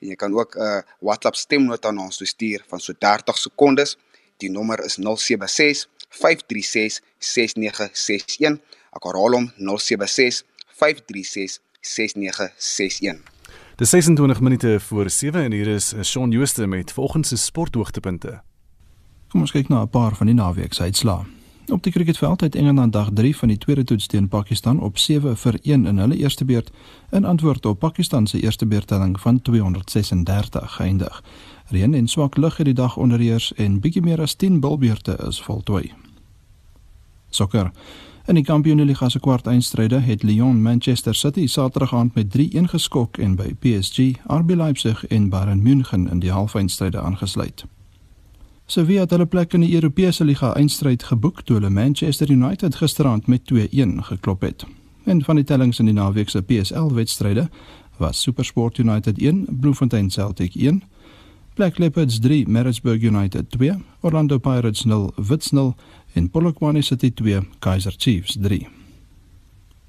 en 0.00 0.08
jy 0.08 0.16
kan 0.16 0.32
ook 0.34 0.56
'n 0.56 0.60
uh, 0.60 0.80
WhatsApp 1.00 1.36
stemnota 1.36 1.90
na 1.90 2.02
ons 2.02 2.24
stuur 2.24 2.64
van 2.66 2.80
so 2.80 2.92
30 2.98 3.38
sekondes. 3.38 3.98
Die 4.36 4.50
nommer 4.50 4.84
is 4.84 4.96
076 4.96 5.88
536 6.08 7.00
6961. 7.18 8.60
Ek 8.92 9.02
herhaal 9.04 9.32
hom 9.32 9.52
076 9.56 10.44
Dis 13.76 13.90
26 13.90 14.40
minute 14.40 14.80
voor 14.80 15.10
7 15.10 15.42
en 15.42 15.52
hier 15.52 15.66
is 15.66 15.94
Shaun 16.02 16.30
Jooste 16.30 16.66
met 16.66 16.92
volgens 16.92 17.28
se 17.28 17.36
sporthoogtepunte. 17.36 18.40
Kom 19.28 19.40
ons 19.40 19.50
kyk 19.50 19.68
na 19.68 19.82
'n 19.82 19.88
paar 19.88 20.16
van 20.16 20.26
die 20.26 20.34
naweek 20.34 20.72
se 20.72 20.82
uitslae. 20.82 21.24
Op 21.72 21.82
die 21.82 21.92
cricketveld 21.92 22.40
het 22.40 22.54
Engeland 22.54 22.92
dag 22.92 23.10
3 23.14 23.36
van 23.36 23.48
die 23.48 23.58
tweede 23.58 23.84
toets 23.84 24.06
teen 24.06 24.28
Pakistan 24.28 24.80
op 24.80 24.98
7 24.98 25.36
vir 25.36 25.58
1 25.62 25.86
in 25.86 25.98
hulle 25.98 26.16
eerste 26.16 26.44
beurt 26.44 26.70
in 27.10 27.24
antwoord 27.24 27.66
op 27.66 27.78
Pakistan 27.78 28.26
se 28.26 28.40
eerste 28.40 28.66
beurtelling 28.66 29.20
van 29.20 29.42
236 29.42 30.72
geëindig. 30.72 31.22
Reën 31.68 31.94
en 31.94 32.08
swak 32.08 32.36
lug 32.36 32.56
het 32.56 32.66
die 32.66 32.74
dag 32.74 32.96
onderheers 32.96 33.52
en 33.54 33.80
bietjie 33.80 34.02
meer 34.02 34.20
as 34.20 34.34
10 34.34 34.60
bilbeurte 34.60 35.18
is 35.26 35.42
voltooi. 35.42 35.92
Sokker. 37.30 37.70
In 38.26 38.38
die 38.38 38.44
Kampioenligga 38.44 39.08
se 39.08 39.20
kwartfinale 39.20 39.98
het 40.00 40.22
Lyon 40.22 40.62
Manchester 40.62 41.14
City 41.14 41.46
Saterdag 41.46 41.94
aand 41.94 42.14
met 42.14 42.36
3-1 42.36 42.70
geskok 42.72 43.18
en 43.18 43.34
by 43.36 43.50
PSG 43.60 43.98
RB 44.26 44.54
Leipzig 44.56 45.06
en 45.06 45.28
Bayern 45.28 45.62
München 45.62 46.08
in 46.08 46.22
die 46.22 46.32
halffinale 46.32 47.00
aangesluit. 47.00 47.66
Sevilla 48.66 49.00
het 49.04 49.10
hulle 49.10 49.26
plek 49.26 49.52
in 49.52 49.60
die 49.60 49.74
Europese 49.74 50.24
liga 50.24 50.54
eindstryd 50.56 51.04
geboek 51.04 51.42
toe 51.44 51.58
hulle 51.58 51.70
Manchester 51.70 52.30
United 52.30 52.74
gisteraand 52.80 53.26
met 53.26 53.44
2-1 53.52 54.00
geklop 54.08 54.40
het. 54.40 54.64
En 55.04 55.20
van 55.24 55.36
die 55.36 55.44
tellings 55.44 55.78
in 55.78 55.92
die 55.92 55.94
naweek 55.94 56.32
se 56.32 56.42
PSL 56.42 56.94
wedstryde 56.96 57.50
was 57.98 58.22
SuperSport 58.22 58.78
United 58.78 59.18
1, 59.18 59.46
Bloemfontein 59.60 60.10
Celtic 60.10 60.54
1, 60.54 60.82
Black 61.54 61.78
Leopards 61.78 62.18
3, 62.18 62.46
Maritzburg 62.48 63.02
United 63.02 63.50
2, 63.50 63.76
Orlando 64.00 64.38
Pirates 64.38 64.84
0, 64.84 65.12
Wits 65.16 65.50
0 65.50 65.74
en 66.14 66.30
Polokwane 66.30 66.82
City 66.82 67.10
2, 67.14 67.40
Kaizer 67.58 67.94
Chiefs 67.96 68.36
3. 68.40 68.68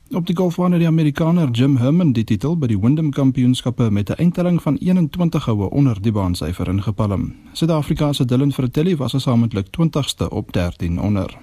Op 0.09 0.25
die 0.27 0.35
golfbaan 0.35 0.71
het 0.71 0.79
die 0.79 0.87
Amerikaner 0.87 1.49
Jim 1.51 1.77
Herman 1.77 2.11
die 2.13 2.23
titel 2.23 2.53
by 2.57 2.67
die 2.69 2.77
Wyndham 2.77 3.09
Kampioenskappe 3.09 3.89
met 3.91 4.09
'n 4.09 4.19
eindtelling 4.21 4.61
van 4.61 4.75
21 4.75 5.45
houe 5.45 5.69
onder 5.69 6.01
die 6.01 6.11
baansyfer 6.11 6.67
ingepalm. 6.67 7.33
Suid-Afrika 7.53 8.13
se 8.13 8.25
Dylan 8.25 8.53
Fratelli 8.53 8.95
was 8.95 9.11
gesamentlik 9.11 9.67
20ste 9.69 10.29
op 10.29 10.53
13 10.53 10.99
onder. 11.01 11.37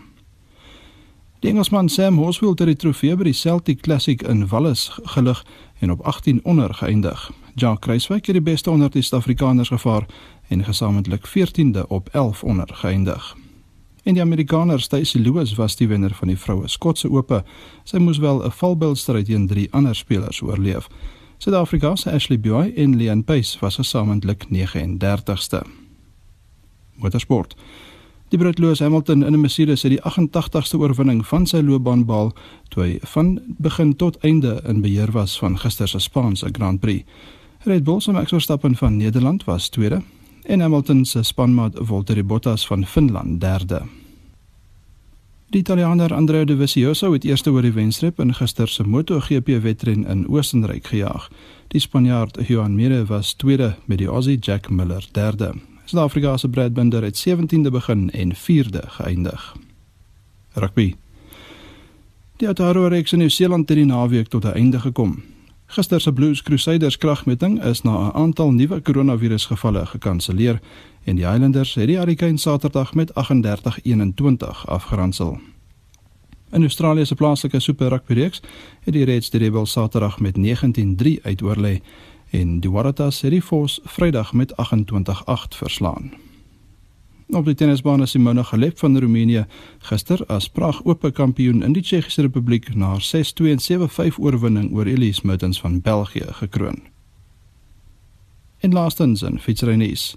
Die 1.41 1.51
Engelsman 1.51 1.89
Sam 1.89 2.19
Horsfield 2.19 2.59
het 2.59 2.69
die 2.69 2.77
trofee 2.77 3.17
by 3.17 3.25
die 3.25 3.33
Celtic 3.33 3.81
Classic 3.81 4.23
in 4.23 4.49
Wallis 4.49 4.91
gelig 5.03 5.45
en 5.79 5.91
op 5.91 6.01
18 6.01 6.41
onder 6.43 6.75
geëindig. 6.75 7.33
Jacques 7.55 7.79
Kruiswyk 7.79 8.27
het 8.27 8.35
die 8.35 8.43
beste 8.43 8.71
onder 8.71 8.91
die 8.91 9.03
Suid-Afrikaners 9.03 9.69
gevaar 9.69 10.07
en 10.49 10.65
gesamentlik 10.65 11.27
14de 11.29 11.87
op 11.89 12.09
11 12.13 12.45
onder 12.45 12.69
geëindig. 12.73 13.42
En 14.03 14.15
die 14.15 14.23
Amerikaner 14.23 14.81
Stacey 14.81 15.21
Lewis 15.21 15.55
was 15.55 15.77
die 15.77 15.89
wenner 15.89 16.15
van 16.15 16.29
die 16.29 16.39
vroue 16.39 16.69
Skotse 16.69 17.11
Ope. 17.11 17.45
Sy 17.85 18.01
moes 18.03 18.19
wel 18.19 18.43
'n 18.45 18.51
valbilstryd 18.51 19.27
teen 19.27 19.47
drie 19.47 19.69
ander 19.71 19.95
spelers 19.95 20.43
oorleef. 20.43 20.89
Suid-Afrika 21.39 21.97
se 21.97 22.11
Ashley 22.11 22.41
Buy 22.41 22.73
en 22.77 22.97
Leon 22.97 23.25
Pace 23.25 23.59
was 23.61 23.77
gesamentlik 23.77 24.45
39ste. 24.51 25.63
Motorsport. 26.95 27.57
Die 28.29 28.39
Brit 28.39 28.59
Lewis 28.59 28.79
Hamilton 28.79 29.25
in 29.25 29.33
'n 29.33 29.41
Mercedes 29.41 29.83
het 29.83 29.91
die 29.91 30.03
88ste 30.03 30.79
oorwinning 30.79 31.27
van 31.27 31.47
sy 31.47 31.61
loopbaan 31.61 32.05
behaal 32.05 32.33
toe 32.69 32.83
hy 32.83 32.99
van 33.03 33.41
begin 33.59 33.97
tot 33.97 34.19
einde 34.19 34.63
in 34.67 34.81
beheer 34.81 35.11
was 35.11 35.39
van 35.39 35.59
gister 35.59 35.89
se 35.89 35.99
Spaanse 35.99 36.49
Grand 36.53 36.81
Prix. 36.81 37.05
Red 37.65 37.85
Bull 37.85 38.01
se 38.01 38.13
Max 38.13 38.31
Verstappen 38.31 38.77
van 38.77 38.97
Nederland 38.97 39.45
was 39.45 39.69
tweede 39.69 40.03
en 40.43 40.61
Hamilton 40.61 41.05
se 41.05 41.23
spanmaat 41.23 41.79
Valtteri 41.81 42.23
Bottas 42.23 42.67
van 42.67 42.87
Finland 42.87 43.41
derde. 43.41 43.83
Die 45.53 45.61
Italianer 45.61 46.15
Andrea 46.15 46.45
Dovizioso 46.45 47.13
het 47.13 47.25
eerste 47.25 47.51
oor 47.51 47.63
die 47.63 47.73
wenstrip 47.73 48.21
in 48.21 48.35
gister 48.35 48.69
se 48.69 48.87
MotoGP 48.89 49.59
wedren 49.63 50.07
in 50.07 50.29
Oostenryk 50.29 50.87
gejaag. 50.87 51.29
Die 51.69 51.81
Spanjaard 51.81 52.39
Joan 52.49 52.75
Mir 52.75 53.05
was 53.07 53.35
tweede 53.35 53.75
met 53.85 53.99
die 53.99 54.09
Aussie 54.09 54.39
Jack 54.39 54.71
Miller 54.71 55.09
derde. 55.13 55.53
Suid-Afrika 55.85 56.37
se 56.37 56.49
Brad 56.49 56.73
Binder 56.73 57.03
het 57.03 57.25
17de 57.29 57.71
begin 57.71 58.11
en 58.11 58.33
4de 58.35 58.87
geëindig. 58.87 59.57
Rugby. 60.53 60.95
Die 62.37 62.49
Aotearoa-reeks 62.49 63.13
in 63.13 63.19
Nieu-Seeland 63.19 63.69
het 63.69 63.79
die 63.79 63.87
naweek 63.87 64.29
tot 64.29 64.45
'n 64.45 64.57
einde 64.57 64.81
gekom. 64.81 65.23
Gister 65.73 66.01
se 66.01 66.13
Blues 66.13 66.43
Crusaders 66.43 66.97
kragmeting 66.97 67.65
is 67.65 67.83
na 67.83 68.09
'n 68.09 68.15
aantal 68.15 68.53
nuwe 68.53 68.81
koronavirusgevalle 68.81 69.87
gekanselleer 69.87 70.61
en 71.05 71.17
die 71.17 71.27
Highlanders 71.27 71.75
het 71.75 71.87
die 71.87 71.97
Hurricanes 71.97 72.43
Saterdag 72.43 72.95
met 72.95 73.13
38-21 73.15 74.67
afgeronsel. 74.67 75.41
In 76.51 76.61
Australië 76.61 77.07
se 77.07 77.15
plaaslike 77.15 77.61
Super 77.61 77.89
Rugby 77.89 78.13
reeks 78.13 78.43
het 78.81 78.95
die 78.95 79.05
Reds 79.05 79.31
die 79.31 79.41
Rebels 79.41 79.73
Saterdag 79.73 80.21
met 80.21 80.37
19-3 80.37 81.21
uitoorlê 81.23 81.81
en 82.31 82.61
die 82.61 82.71
Waratahs 82.71 83.21
het 83.21 83.31
die 83.31 83.43
Force 83.43 83.81
Vrydag 83.85 84.33
met 84.33 84.53
28-8 84.57 85.57
verslaan. 85.57 86.13
Op 87.33 87.47
die 87.49 87.55
tennisbaan 87.57 88.03
is 88.05 88.11
Simona 88.13 88.43
Halep 88.45 88.77
van 88.79 88.99
Roemenië 89.01 89.47
gister 89.89 90.21
as 90.29 90.51
Prag 90.53 90.83
Ope 90.85 91.11
kampioen 91.17 91.63
in 91.65 91.73
die 91.73 91.81
Tsjechiese 91.83 92.27
Republiek 92.27 92.67
na 92.77 92.99
6-2 93.01 93.47
en 93.49 93.63
7-5 93.65 94.19
oorwinning 94.21 94.69
oor 94.77 94.87
Elise 94.87 95.25
Mertens 95.25 95.61
van 95.61 95.81
België 95.81 96.27
gekroon. 96.43 96.83
En 98.61 98.73
laastens 98.73 99.23
in 99.23 99.39
fietsrynuus. 99.41 100.17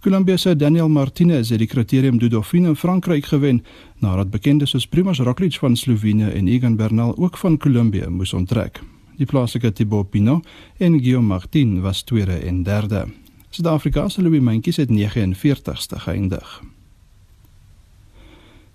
Colombia 0.00 0.36
se 0.36 0.56
Daniel 0.56 0.88
Martinez 0.88 1.50
het 1.50 1.58
die 1.58 1.68
kriterium 1.68 2.18
du 2.18 2.28
Dauphiné 2.28 2.68
in 2.68 2.76
Frankryk 2.76 3.26
gewen 3.26 3.64
nadat 3.98 4.30
bekendes 4.30 4.70
soos 4.70 4.86
Primož 4.86 5.18
Roglič 5.18 5.58
van 5.58 5.76
Slovenië 5.76 6.30
en 6.30 6.48
Egan 6.48 6.76
Bernal 6.76 7.16
ook 7.16 7.38
van 7.38 7.58
Colombia 7.58 8.10
moes 8.10 8.32
onttrek. 8.32 8.80
Die 9.16 9.26
plaaslike 9.26 9.72
Thibaut 9.72 10.10
Pinot 10.10 10.46
en 10.78 11.00
Guillaume 11.00 11.26
Martin 11.26 11.80
was 11.80 12.02
tweede 12.02 12.38
en 12.38 12.62
derde. 12.62 13.08
Suid-Afrika 13.50 14.08
se 14.08 14.22
Louis 14.22 14.40
Mentjies 14.40 14.76
het 14.76 14.90
49ste 14.90 15.98
geëindig. 15.98 16.62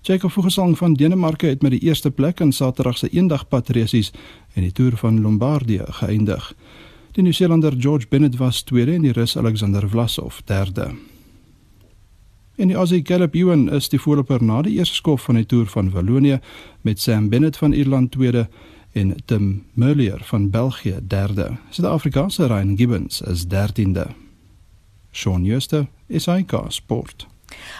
Jacob 0.06 0.30
Fuglsang 0.30 0.78
van 0.78 0.94
Denemarke 0.94 1.46
het 1.46 1.62
met 1.62 1.70
die 1.70 1.80
eerste 1.80 2.10
plek 2.10 2.40
in 2.40 2.52
Saterdag 2.52 2.98
se 2.98 3.08
eendagpatresies 3.08 4.12
en 4.52 4.62
die 4.62 4.72
toer 4.72 4.96
van 4.96 5.20
Lombardië 5.20 5.82
geëindig. 5.88 6.52
Die 7.12 7.22
Nieu-Seelander 7.22 7.74
George 7.78 8.06
Bennett 8.08 8.36
was 8.36 8.62
tweede 8.62 8.92
en 8.92 9.02
die 9.02 9.12
Rus 9.12 9.36
Alexander 9.36 9.88
Vlasov 9.88 10.42
derde. 10.44 10.90
En 12.56 12.68
die 12.68 12.76
Aussie 12.76 13.02
Caleb 13.02 13.34
Ewan 13.34 13.70
is 13.72 13.88
die 13.88 14.00
voorloper 14.00 14.44
na 14.44 14.60
die 14.62 14.76
eerste 14.76 14.94
skof 14.94 15.24
van 15.24 15.40
die 15.40 15.46
toer 15.46 15.66
van 15.66 15.90
Wallonië 15.90 16.38
met 16.80 17.00
Sam 17.00 17.28
Bennett 17.28 17.56
van 17.56 17.72
Ierland 17.72 18.12
tweede 18.12 18.48
en 18.92 19.16
Tim 19.24 19.64
Merlier 19.72 20.20
van 20.24 20.50
België 20.50 21.00
derde. 21.02 21.56
Suid-Afrika 21.70 22.28
se 22.28 22.46
Ryan 22.46 22.76
Gibbons 22.76 23.20
is 23.20 23.44
13de. 23.44 24.25
Shaun 25.16 25.46
Schuster, 25.46 25.88
SAK 26.10 26.70
Sport. 26.70 27.26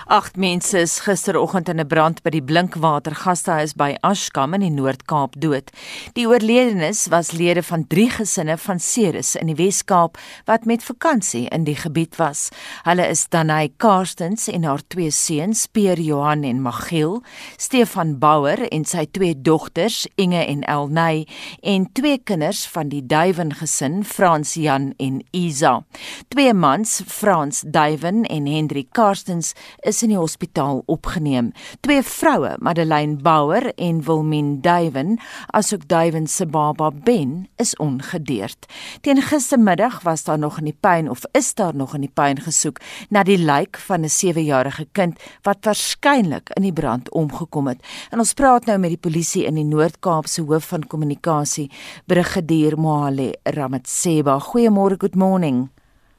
Agt 0.06 0.36
mense 0.36 0.78
is 0.78 1.00
gisteroggend 1.00 1.68
in 1.68 1.80
'n 1.80 1.86
brand 1.86 2.22
by 2.22 2.30
die 2.30 2.42
Blinkwater 2.42 3.14
Gastehuis 3.14 3.74
by 3.74 3.96
Ashkam 4.02 4.54
in 4.54 4.60
die 4.60 4.70
Noord-Kaap 4.70 5.40
dood. 5.40 5.70
Die 6.14 6.26
oorledenes 6.26 7.06
was 7.08 7.32
lede 7.32 7.62
van 7.62 7.86
3 7.86 8.10
gesinne 8.10 8.56
van 8.58 8.78
Ceres 8.80 9.34
in 9.34 9.46
die 9.46 9.54
Wes-Kaap 9.54 10.18
wat 10.44 10.64
met 10.64 10.84
vakansie 10.84 11.48
in 11.48 11.64
die 11.64 11.74
gebied 11.74 12.16
was. 12.16 12.50
Hulle 12.84 13.08
is 13.08 13.28
Danai 13.28 13.72
Karstens 13.76 14.48
en 14.48 14.64
haar 14.64 14.82
twee 14.88 15.10
seuns, 15.10 15.66
Peer 15.66 16.00
Johan 16.00 16.42
en 16.42 16.62
Magiel, 16.62 17.22
Stefan 17.56 18.18
Bouwer 18.18 18.68
en 18.68 18.84
sy 18.84 19.06
twee 19.10 19.34
dogters, 19.34 20.06
Inge 20.16 20.44
en 20.46 20.62
Elnay, 20.62 21.26
en 21.62 21.88
twee 21.92 22.18
kinders 22.18 22.66
van 22.66 22.88
die 22.88 23.02
Duiven 23.06 23.54
gesin, 23.54 24.04
Frans 24.04 24.54
Jan 24.54 24.92
en 25.02 25.22
Isa. 25.30 25.84
Twee 26.28 26.54
mans, 26.54 27.00
Frans 27.06 27.62
Duiven 27.66 28.24
en 28.24 28.46
Hendrik 28.46 28.92
Karstens, 28.92 29.54
is 29.80 30.02
in 30.02 30.08
die 30.08 30.18
hospitaal 30.18 30.82
opgeneem. 30.86 31.52
Twee 31.80 32.02
vroue, 32.02 32.56
Madeleine 32.58 33.16
Bouwer 33.16 33.74
en 33.74 34.02
Wilmien 34.02 34.60
Duiven, 34.60 35.18
asook 35.46 35.88
Duiven 35.88 36.26
se 36.26 36.46
baba 36.46 36.90
Ben, 36.90 37.48
is 37.56 37.76
ongedeerd. 37.76 38.66
Teen 39.00 39.22
gistermiddag 39.22 40.02
was 40.02 40.24
daar 40.24 40.38
nog 40.38 40.58
in 40.58 40.64
die 40.64 40.76
pyn 40.80 41.10
of 41.10 41.24
is 41.32 41.54
daar 41.54 41.74
nog 41.74 41.94
in 41.94 42.00
die 42.00 42.12
pyn 42.14 42.40
gesoek 42.40 42.80
na 43.10 43.22
die 43.22 43.38
lijk 43.38 43.76
van 43.76 44.00
'n 44.00 44.08
7-jarige 44.08 44.86
kind 44.92 45.20
wat 45.42 45.64
waarskynlik 45.64 46.50
in 46.54 46.62
die 46.62 46.72
brand 46.72 47.10
omgekom 47.10 47.66
het. 47.66 47.80
En 48.10 48.18
ons 48.18 48.34
praat 48.34 48.66
nou 48.66 48.78
met 48.78 48.90
die 48.90 49.10
polisie 49.10 49.44
in 49.44 49.54
die 49.54 49.64
Noord-Kaap 49.64 50.26
se 50.26 50.42
hoof 50.42 50.64
van 50.64 50.86
kommunikasie, 50.86 51.70
Brigadier 52.06 52.78
Mohale 52.78 53.34
Ramatseba. 53.42 54.38
Goeiemôre, 54.38 54.96
good 54.98 55.14
morning. 55.14 55.68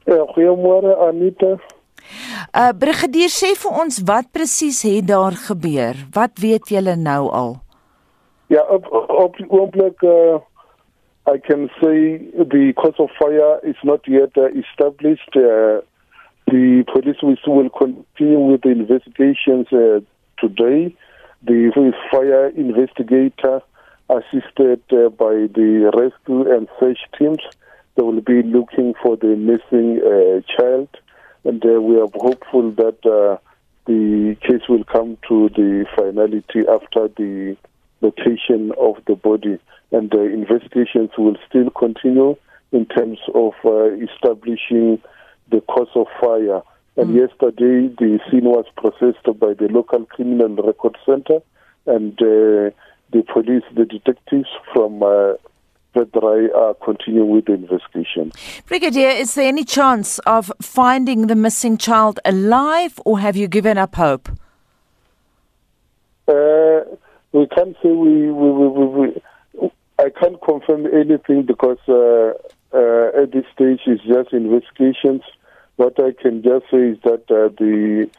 Ja, 0.05 0.25
goeiemôre 0.25 0.97
Anita. 1.07 1.57
Uh 2.55 2.73
brigadier 2.73 3.31
sê 3.31 3.53
vir 3.55 3.79
ons 3.83 4.01
wat 4.07 4.31
presies 4.31 4.83
het 4.87 5.07
daar 5.07 5.35
gebeur? 5.47 5.95
Wat 6.13 6.39
weet 6.41 6.69
julle 6.69 6.95
nou 6.95 7.23
al? 7.31 7.57
Ja, 8.47 8.63
op 8.63 8.87
op 9.09 9.37
die 9.37 9.49
oomblik 9.49 10.01
uh 10.01 10.39
I 11.27 11.39
can 11.39 11.69
say 11.81 12.19
the 12.53 12.73
cause 12.81 12.95
of 12.99 13.09
fire 13.19 13.59
is 13.61 13.75
not 13.83 13.99
yet 14.07 14.31
uh, 14.37 14.47
established. 14.63 15.35
Uh, 15.35 15.83
the 16.47 16.85
police 16.93 17.17
will 17.21 17.69
continue 17.69 18.39
with 18.39 18.61
the 18.61 18.69
investigations 18.69 19.67
uh, 19.73 19.99
today. 20.39 20.95
The 21.43 21.91
fire 22.09 22.47
investigator 22.55 23.61
assisted 24.09 24.81
uh, 24.93 25.09
by 25.09 25.51
the 25.51 25.91
rescue 25.93 26.49
and 26.49 26.69
search 26.79 26.99
teams. 27.19 27.43
They 27.95 28.03
will 28.03 28.21
be 28.21 28.41
looking 28.43 28.93
for 29.03 29.17
the 29.17 29.35
missing 29.35 29.99
uh, 29.99 30.39
child. 30.55 30.87
And 31.47 31.65
uh, 31.65 31.81
we 31.81 31.95
are 31.97 32.09
hopeful 32.13 32.71
that 32.71 32.99
uh, 33.05 33.37
the 33.85 34.35
case 34.41 34.67
will 34.67 34.83
come 34.83 35.17
to 35.29 35.49
the 35.55 35.85
finality 35.95 36.67
after 36.69 37.07
the 37.15 37.55
location 38.01 38.73
of 38.77 38.97
the 39.07 39.15
body, 39.15 39.57
and 39.91 40.11
the 40.11 40.23
investigations 40.23 41.11
will 41.17 41.37
still 41.47 41.69
continue 41.69 42.35
in 42.73 42.85
terms 42.85 43.17
of 43.33 43.53
uh, 43.63 43.85
establishing 43.93 45.01
the 45.49 45.61
cause 45.61 45.87
of 45.95 46.07
fire. 46.19 46.61
And 46.97 47.15
mm. 47.15 47.29
yesterday, 47.29 47.95
the 47.97 48.19
scene 48.29 48.43
was 48.43 48.65
processed 48.75 49.23
by 49.39 49.53
the 49.53 49.69
local 49.71 50.05
criminal 50.05 50.53
record 50.57 50.97
center, 51.05 51.39
and 51.85 52.11
uh, 52.21 52.75
the 53.13 53.23
police, 53.31 53.63
the 53.73 53.85
detectives 53.85 54.49
from 54.73 55.01
uh, 55.95 55.99
Pedrai 55.99 56.53
are 56.55 56.73
continuing 56.75 57.29
with 57.29 57.45
the 57.45 57.53
investigation. 57.53 58.31
Brigadier, 58.67 59.09
is 59.09 59.35
there 59.35 59.47
any 59.47 59.63
chance 59.63 60.19
of 60.19 60.51
finding 60.61 61.27
the 61.27 61.35
missing 61.35 61.77
child 61.77 62.19
alive, 62.25 62.99
or 63.05 63.19
have 63.19 63.35
you 63.35 63.47
given 63.47 63.77
up 63.77 63.95
hope? 63.95 64.29
Uh, 66.27 66.81
we 67.31 67.47
can't 67.47 67.75
say 67.81 67.89
we, 67.89 68.31
we, 68.31 68.51
we, 68.51 68.67
we, 68.67 68.85
we 68.85 69.21
I 69.99 70.09
can't 70.09 70.39
confirm 70.41 70.85
anything 70.87 71.43
because 71.43 71.79
uh, 71.87 72.33
uh, 72.73 73.23
at 73.23 73.31
this 73.31 73.45
stage 73.53 73.79
it's 73.87 74.03
just 74.03 74.31
investigations. 74.31 75.23
What 75.77 75.99
I 75.99 76.11
can 76.21 76.43
just 76.43 76.65
say 76.69 76.89
is 76.89 76.97
that 77.03 77.23
uh, 77.29 77.49
the 77.57 78.09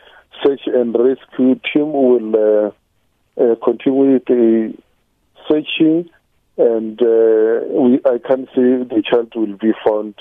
search 0.44 0.62
and 0.66 0.94
rescue 0.94 1.60
team 1.72 1.92
will 1.92 2.34
uh, 2.34 2.70
uh, 3.40 3.54
continue 3.62 4.14
with 4.14 4.24
the 4.26 4.74
searching, 5.48 6.10
and 6.58 7.00
uh, 7.00 7.60
we, 7.70 8.00
I 8.04 8.18
can't 8.18 8.48
say 8.48 8.82
the 8.82 9.02
child 9.08 9.32
will 9.34 9.56
be 9.56 9.72
found 9.86 10.14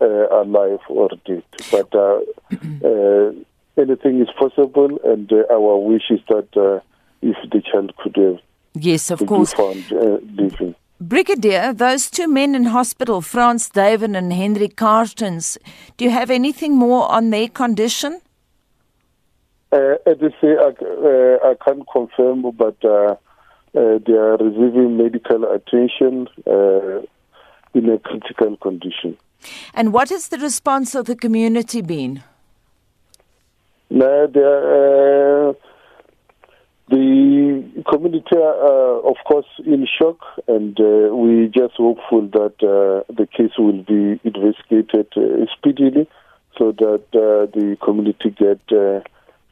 uh, 0.00 0.28
alive 0.28 0.80
or 0.88 1.10
dead. 1.24 1.44
But 1.70 1.94
uh, 1.94 2.18
uh, 2.84 3.32
anything 3.80 4.20
is 4.20 4.28
possible, 4.36 4.98
and 5.04 5.32
uh, 5.32 5.44
our 5.50 5.78
wish 5.78 6.10
is 6.10 6.20
that 6.28 6.48
uh, 6.56 6.80
if 7.22 7.36
the 7.50 7.62
child 7.62 7.96
could 7.98 8.16
have 8.16 8.40
yes, 8.74 9.10
of 9.10 9.24
course, 9.26 9.52
found 9.52 9.84
uh, 9.92 10.18
living. 10.34 10.74
Brigadier, 11.00 11.72
those 11.72 12.10
two 12.10 12.26
men 12.26 12.54
in 12.54 12.64
hospital, 12.64 13.20
Franz 13.20 13.68
Daven 13.70 14.16
and 14.16 14.32
Henry 14.32 14.68
Carstens, 14.68 15.58
do 15.96 16.04
you 16.04 16.10
have 16.10 16.30
anything 16.30 16.74
more 16.74 17.10
on 17.10 17.30
their 17.30 17.48
condition? 17.48 18.20
Uh, 19.70 19.96
as 20.06 20.16
I 20.22 20.30
say, 20.40 20.56
uh, 20.56 21.38
I 21.44 21.54
can't 21.64 21.86
confirm, 21.92 22.50
but 22.56 23.18
uh, 23.76 23.80
uh, 23.80 23.98
they 24.06 24.12
are 24.12 24.36
receiving 24.36 24.96
medical 24.96 25.44
attention 25.44 26.28
uh, 26.46 27.00
in 27.74 27.90
a 27.90 27.98
critical 27.98 28.56
condition. 28.56 29.16
And 29.74 29.92
what 29.92 30.08
has 30.08 30.28
the 30.28 30.38
response 30.38 30.94
of 30.94 31.06
the 31.06 31.14
community 31.14 31.82
been? 31.82 32.22
No, 33.90 34.06
are, 34.06 35.50
uh, 35.50 35.52
the 36.88 37.82
community 37.88 38.36
are, 38.36 39.00
of 39.00 39.16
course, 39.26 39.46
in 39.64 39.86
shock, 39.86 40.18
and 40.48 40.78
uh, 40.80 41.14
we 41.14 41.48
just 41.48 41.74
hopeful 41.74 42.22
that 42.32 42.56
uh, 42.62 43.12
the 43.12 43.26
case 43.26 43.52
will 43.58 43.82
be 43.82 44.20
investigated 44.24 45.06
uh, 45.16 45.46
speedily 45.56 46.08
so 46.56 46.72
that 46.72 47.04
uh, 47.12 47.46
the 47.58 47.76
community 47.82 48.30
get 48.30 48.60
uh, 48.70 49.00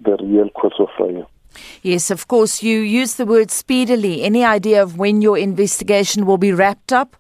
the 0.00 0.16
real 0.23 0.49
cause 0.50 0.73
of 0.78 0.88
fire. 0.97 1.26
Yes, 1.82 2.11
of 2.11 2.28
course. 2.28 2.62
You 2.62 2.80
use 2.80 3.14
the 3.14 3.26
word 3.26 3.50
speedily. 3.50 4.23
Any 4.23 4.44
idea 4.44 4.82
of 4.82 4.99
when 4.99 5.23
your 5.23 5.38
investigation 5.38 6.26
will 6.26 6.38
be 6.38 6.52
wrapped 6.52 6.92
up? 6.92 7.16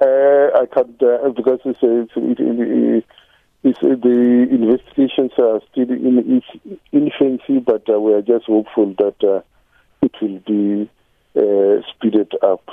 Uh, 0.00 0.50
I 0.54 0.66
can't, 0.72 1.02
uh, 1.02 1.28
because 1.30 1.60
it's, 1.64 1.78
it's, 1.82 2.12
it, 2.16 2.40
it, 2.40 3.04
it's, 3.62 3.78
uh, 3.78 3.96
the 4.02 4.46
investigations 4.50 5.32
are 5.38 5.60
still 5.70 5.90
in 5.90 6.42
its 6.42 6.78
infancy, 6.92 7.60
but 7.60 7.88
uh, 7.88 8.00
we 8.00 8.12
are 8.12 8.22
just 8.22 8.46
hopeful 8.46 8.94
that 8.98 9.22
uh, 9.22 9.40
it 10.02 10.12
will 10.20 10.40
be 10.40 10.90
uh, 11.36 11.82
speeded 11.90 12.32
up. 12.42 12.68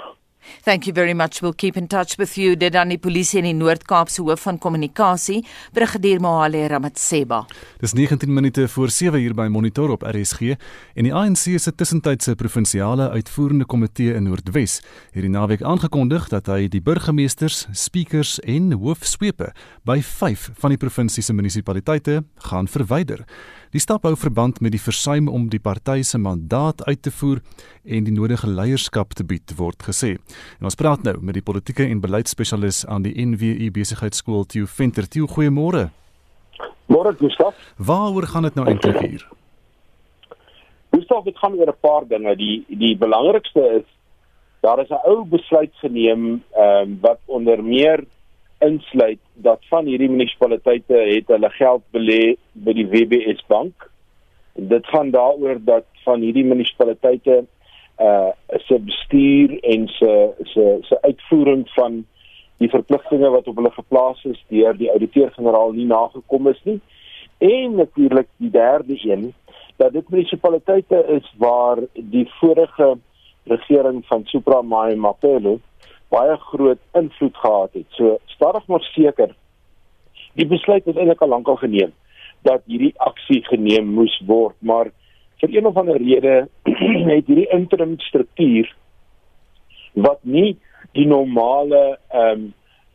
Thank 0.63 0.85
you 0.85 0.93
very 0.93 1.13
much. 1.13 1.41
We'll 1.41 1.55
keep 1.55 1.77
in 1.77 1.87
touch 1.87 2.15
with 2.17 2.35
you. 2.35 2.55
Dit 2.57 2.73
dan 2.73 2.91
die 2.91 2.99
polisie 3.01 3.39
in 3.41 3.47
die 3.49 3.55
Noord-Kaap 3.57 4.09
se 4.09 4.21
hoof 4.21 4.43
van 4.45 4.57
kommunikasie, 4.61 5.41
Brigadier 5.73 6.21
Mohale 6.21 6.67
Ramatseba. 6.67 7.43
Dis 7.81 7.93
19 7.93 8.33
minute 8.33 8.67
voor 8.67 8.89
7 8.89 9.21
uur 9.21 9.35
by 9.37 9.47
Monitor 9.51 9.89
op 9.89 10.05
RSG 10.07 10.55
en 10.93 11.07
die 11.07 11.13
ANC 11.13 11.59
se 11.59 11.75
tussentydse 11.75 12.35
provinsiale 12.35 13.09
uitvoerende 13.09 13.65
komitee 13.65 14.13
in 14.13 14.27
Noordwes 14.29 14.79
het 15.11 15.21
die 15.21 15.31
naweek 15.31 15.61
aangekondig 15.61 16.29
dat 16.31 16.49
hy 16.51 16.67
die 16.71 16.81
burgemeesters, 16.81 17.65
speakers 17.71 18.37
en 18.39 18.71
hoofsweepe 18.73 19.51
by 19.87 19.99
5 20.05 20.49
van 20.61 20.75
die 20.75 20.81
provinsie 20.81 21.23
se 21.23 21.33
munisipaliteite 21.33 22.21
gaan 22.49 22.67
verwyder. 22.67 23.25
Die 23.71 23.79
stap 23.79 24.03
hou 24.03 24.17
verband 24.19 24.57
met 24.59 24.73
die 24.73 24.81
versuim 24.83 25.29
om 25.31 25.45
die 25.47 25.59
party 25.63 26.01
se 26.03 26.19
mandaat 26.19 26.81
uit 26.89 26.99
te 27.07 27.11
voer 27.15 27.39
en 27.87 28.03
die 28.03 28.11
nodige 28.11 28.49
leierskap 28.51 29.13
te 29.15 29.23
bied, 29.23 29.53
word 29.55 29.85
gesê. 29.87 30.17
En 30.59 30.67
ons 30.67 30.75
praat 30.75 31.05
nou 31.07 31.13
met 31.23 31.37
die 31.37 31.43
politieke 31.47 31.85
en 31.87 32.01
beleidsspesialis 32.03 32.81
aan 32.91 33.05
die 33.07 33.13
NWU 33.15 33.69
Besigheidsskool, 33.71 34.43
Theo 34.51 34.67
Venter. 34.67 35.07
Theo, 35.07 35.29
goeiemôre. 35.31 35.85
Môre, 36.91 37.15
Gustaf. 37.15 37.55
Waaroor 37.79 38.27
gaan 38.33 38.49
dit 38.49 38.59
nou 38.59 38.67
eintlik 38.67 38.99
hier? 39.05 39.23
Gustaf, 40.91 41.23
dit 41.23 41.39
gaan 41.39 41.55
oor 41.55 41.71
'n 41.71 41.79
paar 41.79 42.03
dinge. 42.07 42.35
Die 42.35 42.65
die 42.67 42.97
belangrikste 42.97 43.63
is 43.79 43.87
daar 44.59 44.81
is 44.83 44.91
'n 44.91 45.07
ou 45.07 45.23
besluit 45.23 45.71
geneem 45.79 46.43
ehm 46.51 46.91
um, 46.91 46.97
wat 47.01 47.19
onder 47.25 47.63
meer 47.63 48.03
insluit 48.59 49.19
dat 49.41 49.65
van 49.69 49.85
hierdie 49.85 50.09
munisipaliteite 50.09 50.93
het 50.93 51.27
hulle 51.27 51.49
geld 51.49 51.83
belê 51.95 52.35
by 52.53 52.73
die 52.77 52.87
WBS 52.87 53.41
bank. 53.47 53.89
Dit 54.53 54.87
gaan 54.87 55.11
daaroor 55.11 55.59
dat 55.65 55.87
van 56.05 56.21
hierdie 56.21 56.45
munisipaliteite 56.45 57.43
uh 58.01 58.29
se 58.67 58.79
bestuur 58.79 59.59
en 59.59 59.87
se 59.87 60.13
se 60.53 60.77
se 60.81 61.01
uitvoering 61.01 61.69
van 61.69 62.05
die 62.57 62.69
verpligtinge 62.69 63.29
wat 63.29 63.47
op 63.47 63.55
hulle 63.55 63.71
geplaas 63.71 64.23
is 64.25 64.39
deur 64.47 64.77
die 64.77 64.89
ouditeur-generaal 64.91 65.71
nie 65.77 65.85
nagekom 65.85 66.47
is 66.47 66.61
nie. 66.63 66.79
En 67.37 67.75
natuurlik 67.75 68.27
die 68.37 68.49
derde 68.49 68.97
een 69.03 69.33
dat 69.75 69.93
dit 69.93 70.09
munisipaliteite 70.09 71.05
is 71.07 71.33
waar 71.37 71.77
die 71.93 72.27
vorige 72.39 72.97
regering 73.43 74.05
van 74.05 74.25
Supra 74.25 74.61
Mai 74.61 74.95
Mapelo 74.95 75.59
baie 76.11 76.37
groot 76.51 76.79
invloed 76.97 77.37
gehad 77.37 77.73
het. 77.73 77.87
So 77.97 78.19
stadig 78.35 78.67
maar 78.67 78.83
seker 78.91 79.35
die 80.39 80.47
besluit 80.47 80.87
is 80.87 80.95
eintlik 80.95 81.21
al 81.21 81.33
lankal 81.33 81.59
geneem 81.59 81.91
dat 82.47 82.63
hierdie 82.65 82.93
aksie 82.97 83.43
geneem 83.45 83.91
moes 83.93 84.15
word, 84.25 84.55
maar 84.59 84.89
vir 85.41 85.51
een 85.57 85.67
of 85.69 85.77
ander 85.77 85.99
rede 86.01 86.47
het 87.11 87.27
hierdie 87.27 87.49
interim 87.53 87.97
struktuur 87.99 88.69
wat 89.93 90.19
nie 90.23 90.57
die 90.97 91.07
normale 91.07 91.83
ehm 92.09 92.31
um, 92.31 92.49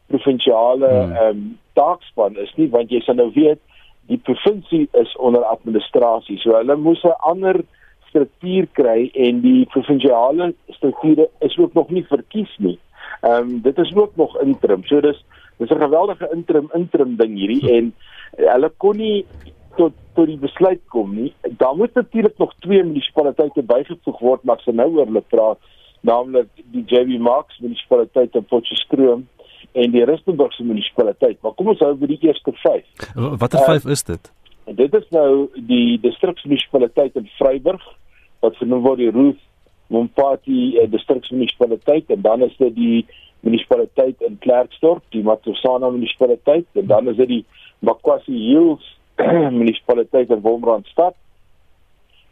provinsiale 0.07 0.89
hmm. 0.89 1.13
ehm 1.13 1.31
um, 1.37 1.47
taakspan 1.75 2.37
is 2.41 2.53
nie 2.57 2.69
want 2.73 2.93
jy 2.95 3.01
sal 3.05 3.19
nou 3.19 3.31
weet 3.35 3.61
die 4.07 4.21
provinsie 4.29 4.87
is 5.01 5.17
onder 5.19 5.45
administrasie 5.45 6.39
so 6.39 6.55
hulle 6.55 6.77
moes 6.77 7.03
'n 7.05 7.17
ander 7.31 7.61
struktuur 8.09 8.69
kry 8.73 9.11
en 9.27 9.41
die 9.45 9.67
provinsiale 9.73 10.53
strukture 10.79 11.29
is 11.49 11.59
ook 11.59 11.75
nog 11.75 11.91
nie 11.91 12.05
verkies 12.09 12.53
nie. 12.59 12.79
Ehm 13.21 13.33
um, 13.33 13.61
dit 13.61 13.79
is 13.79 13.95
ook 13.95 14.17
nog 14.17 14.41
interim. 14.41 14.85
So 14.85 15.01
dis 15.01 15.25
dis 15.57 15.71
'n 15.71 15.81
geweldige 15.81 16.29
interim 16.33 16.69
interim 16.75 17.17
ding 17.17 17.37
hierdie 17.37 17.73
en 17.77 17.95
hulle 18.37 18.73
kon 18.77 18.97
nie 18.97 19.25
tot 19.77 19.93
tot 20.15 20.27
die 20.27 20.39
besluit 20.41 20.81
kom 20.89 21.15
nie. 21.15 21.33
Daar 21.61 21.77
moet 21.77 21.95
natuurlik 21.95 22.39
nog 22.39 22.55
twee 22.59 22.85
munisipaliteite 22.85 23.63
bygevoeg 23.63 24.19
word, 24.19 24.43
maar 24.43 24.61
se 24.61 24.73
nou 24.73 24.89
oor 24.97 25.07
hulle 25.07 25.21
praat, 25.21 25.59
naamlik 26.01 26.49
die 26.73 26.85
JB 26.87 27.19
Marks 27.21 27.59
munisipaliteit 27.59 28.35
in 28.35 28.45
Potchefstroom 28.45 29.27
en 29.73 29.91
die 29.91 30.05
Rustenburgse 30.05 30.65
munisipaliteit. 30.65 31.39
Maar 31.43 31.53
kom 31.53 31.69
ons 31.69 31.83
hou 31.85 31.95
by 32.01 32.07
die 32.07 32.21
eerste 32.21 32.53
5. 32.53 33.13
Watter 33.41 33.65
5 33.65 33.85
uh, 33.85 33.91
is 33.93 34.05
dit? 34.09 34.33
Dit 34.65 34.95
is 34.95 35.09
nou 35.15 35.49
die 35.69 35.99
distriksmunisipaliteit 36.01 37.17
in 37.21 37.29
Vryburg 37.39 37.85
wat 38.41 38.57
genoem 38.57 38.83
word 38.83 39.03
die 39.03 39.13
Ruth 39.13 39.43
Mompati 39.93 40.77
uh, 40.77 40.91
distriksmunisipaliteit 40.91 42.11
en 42.11 42.23
dan 42.23 42.43
is 42.43 42.57
dit 42.59 42.75
die 42.75 43.07
munisipaliteit 43.47 44.23
in 44.27 44.39
Klerksdorp, 44.43 45.05
die 45.15 45.23
Matlosana 45.23 45.91
munisipaliteit 45.91 46.67
en 46.73 46.87
dan 46.87 47.09
is 47.09 47.17
dit 47.21 47.29
die 47.29 47.45
Makwasi 47.87 48.35
Hills 48.49 48.87
munisipaliteit 49.61 50.31
in 50.31 50.43
Wolmrandstad 50.45 51.15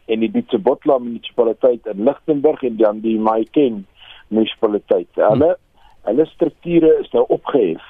en 0.07 0.21
die 0.21 0.31
Dietsebotla 0.31 0.99
munisipaliteit 1.01 1.87
in 1.93 2.05
Lichtenburg 2.05 2.63
en 2.63 2.77
dan 2.77 3.01
die 3.05 3.19
Maiken 3.19 3.85
munisipaliteit. 4.29 5.09
Hulle 5.17 5.55
hulle 6.05 6.27
strukture 6.29 6.91
is 7.01 7.09
nou 7.17 7.25
opgehef 7.33 7.85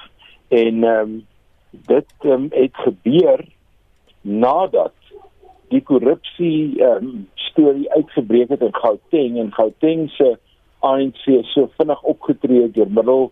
en 0.55 0.83
ehm 0.83 1.01
um, 1.01 1.15
dit 1.89 2.13
um, 2.23 2.45
het 2.55 2.77
gebeur 2.85 3.41
nadat 4.21 4.93
die 5.75 5.83
korrupsie 5.85 6.81
ehm 6.81 7.05
um, 7.05 7.23
storie 7.49 7.87
uitgebreek 7.93 8.51
het 8.55 8.63
in 8.65 8.75
Gauteng 8.75 9.39
en 9.39 9.53
Gauteng 9.55 10.09
se 10.15 10.35
ANC 10.85 11.23
so 11.51 11.69
vinnig 11.77 12.01
opgetree 12.03 12.69
deur 12.75 12.91
middel 12.99 13.31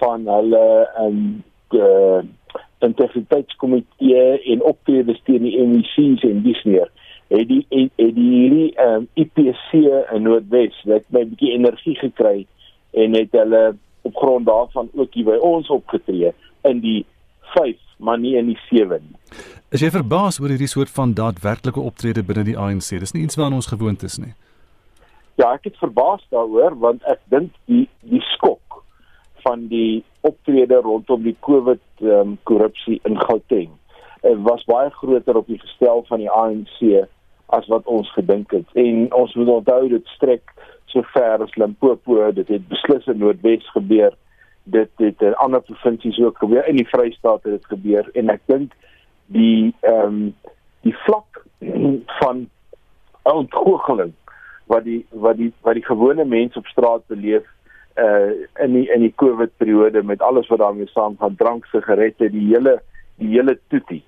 van 0.00 0.28
hulle 0.28 0.66
ehm 0.96 1.06
um, 1.08 2.30
integriteitskomitee 2.82 4.24
en 4.52 4.64
optredes 4.66 5.20
teen 5.24 5.46
die 5.46 5.54
MEC's 5.66 6.24
en 6.28 6.42
dis 6.42 6.62
meer. 6.68 6.90
Het 7.32 7.48
die 7.48 7.62
het, 7.70 7.92
het 7.96 8.14
die 8.18 8.30
hierdie 8.32 8.72
ehm 8.74 9.04
um, 9.04 9.08
IPC 9.14 9.70
in 10.16 10.26
Noordwes 10.26 10.82
net 10.84 11.04
'n 11.10 11.28
bietjie 11.30 11.54
energie 11.58 11.96
gekry 12.00 12.46
en 12.90 13.14
het 13.14 13.32
hulle 13.32 13.76
op 14.02 14.16
grond 14.16 14.46
daarvan 14.46 14.90
ook 14.94 15.14
hier 15.14 15.24
by 15.24 15.38
ons 15.40 15.68
opgetree 15.70 16.32
in 16.62 16.80
die 16.80 17.04
5 17.54 17.76
maar 18.02 18.18
nie 18.18 18.34
in 18.38 18.50
die 18.50 18.58
7 18.68 19.00
nie. 19.00 19.18
Is 19.72 19.80
jy 19.80 19.88
verbaas 19.94 20.40
oor 20.42 20.52
hierdie 20.52 20.70
soort 20.70 20.90
van 20.92 21.14
daadwerklike 21.16 21.80
optrede 21.80 22.24
binne 22.26 22.44
die 22.44 22.58
ANC? 22.58 22.90
Dis 23.00 23.14
nie 23.16 23.22
iets 23.24 23.38
wat 23.40 23.54
ons 23.56 23.70
gewoond 23.70 24.02
is 24.04 24.18
nie. 24.20 24.34
Ja, 25.40 25.54
ek 25.54 25.70
het 25.70 25.78
verbaas 25.80 26.24
daaroor 26.34 26.76
want 26.82 27.06
ek 27.08 27.22
dink 27.32 27.54
die 27.70 27.86
die 28.04 28.20
skok 28.34 28.82
van 29.46 29.66
die 29.70 30.02
optrede 30.28 30.82
rondom 30.84 31.24
die 31.24 31.36
COVID 31.46 31.82
ehm 32.02 32.34
um, 32.34 32.34
korrupsie 32.48 33.00
in 33.08 33.16
Gauteng 33.22 33.72
uh, 34.22 34.36
was 34.44 34.64
baie 34.68 34.90
groter 34.90 35.40
op 35.40 35.48
die 35.50 35.60
gestel 35.62 36.04
van 36.10 36.22
die 36.22 36.30
ANC 36.30 37.08
as 37.52 37.66
wat 37.68 37.88
ons 37.90 38.08
gedink 38.16 38.52
het. 38.56 38.68
En 38.78 39.08
ons 39.12 39.34
moet 39.34 39.50
onthou 39.58 39.88
dit 39.92 40.06
strek 40.16 40.52
so 40.92 41.04
ver 41.12 41.42
as 41.44 41.56
Limpopo, 41.60 42.20
dit 42.32 42.48
het 42.48 42.68
beslis 42.68 43.08
in 43.12 43.20
Noordwes 43.20 43.66
gebeur. 43.74 44.14
Dit 44.64 44.90
het 44.96 45.20
in 45.20 45.34
ander 45.34 45.60
provinsies 45.60 46.18
ook 46.18 46.38
gebeur, 46.38 46.66
in 46.68 46.76
die 46.76 46.88
Vrystaat 46.88 47.42
het 47.42 47.52
dit 47.52 47.66
gebeur 47.66 48.08
en 48.12 48.30
ek 48.30 48.42
dink 48.46 48.72
die 49.26 49.74
ehm 49.80 50.06
um, 50.06 50.34
die 50.82 50.94
vlak 51.06 51.42
van 52.20 52.48
ontgoocheling 53.22 54.12
wat 54.66 54.84
die 54.84 55.06
wat 55.10 55.36
die 55.36 55.52
wat 55.62 55.74
die 55.78 55.84
gewone 55.86 56.24
mens 56.24 56.56
op 56.56 56.66
straat 56.66 57.06
beleef 57.06 57.46
uh 57.98 58.30
in 58.64 58.72
die 58.72 58.86
in 58.94 59.00
die 59.00 59.14
Covid 59.16 59.50
periode 59.56 60.02
met 60.02 60.22
alles 60.22 60.48
wat 60.48 60.58
daarmee 60.58 60.86
saamgaan, 60.86 61.36
drank, 61.36 61.66
sigarette, 61.66 62.30
die 62.30 62.46
hele 62.54 62.80
die 63.16 63.28
hele 63.34 63.58
toetie 63.68 64.02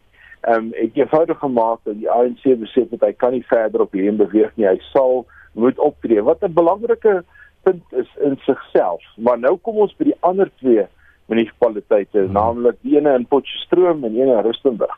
ehm 0.44 0.66
um, 0.66 0.72
ek 0.76 0.96
eenvoudig 0.98 1.38
gemaak 1.38 1.80
dat 1.88 1.96
die 1.96 2.10
ANC 2.10 2.42
besef 2.60 2.90
dat 2.92 3.06
hy 3.06 3.12
kan 3.16 3.32
nie 3.32 3.46
verder 3.48 3.80
op 3.80 3.94
hierdie 3.96 4.18
beweeg 4.18 4.50
nie. 4.56 4.66
Hy 4.68 4.76
sal 4.90 5.24
moet 5.56 5.78
optree. 5.78 6.22
Wat 6.22 6.42
'n 6.44 6.52
belangrike 6.52 7.24
punt 7.66 7.96
is 8.00 8.10
in 8.24 8.36
sigself. 8.46 9.02
Maar 9.16 9.40
nou 9.40 9.56
kom 9.66 9.80
ons 9.84 9.94
by 9.98 10.10
die 10.10 10.20
ander 10.26 10.50
twee 10.62 10.86
munisipaliteite, 11.32 12.26
hmm. 12.26 12.36
naamlik 12.36 12.80
die 12.84 12.96
ene 12.98 13.14
in 13.18 13.26
Potchefstroom 13.30 14.04
en 14.04 14.16
die 14.16 14.22
ene 14.22 14.38
in 14.38 14.46
Rustenburg. 14.46 14.96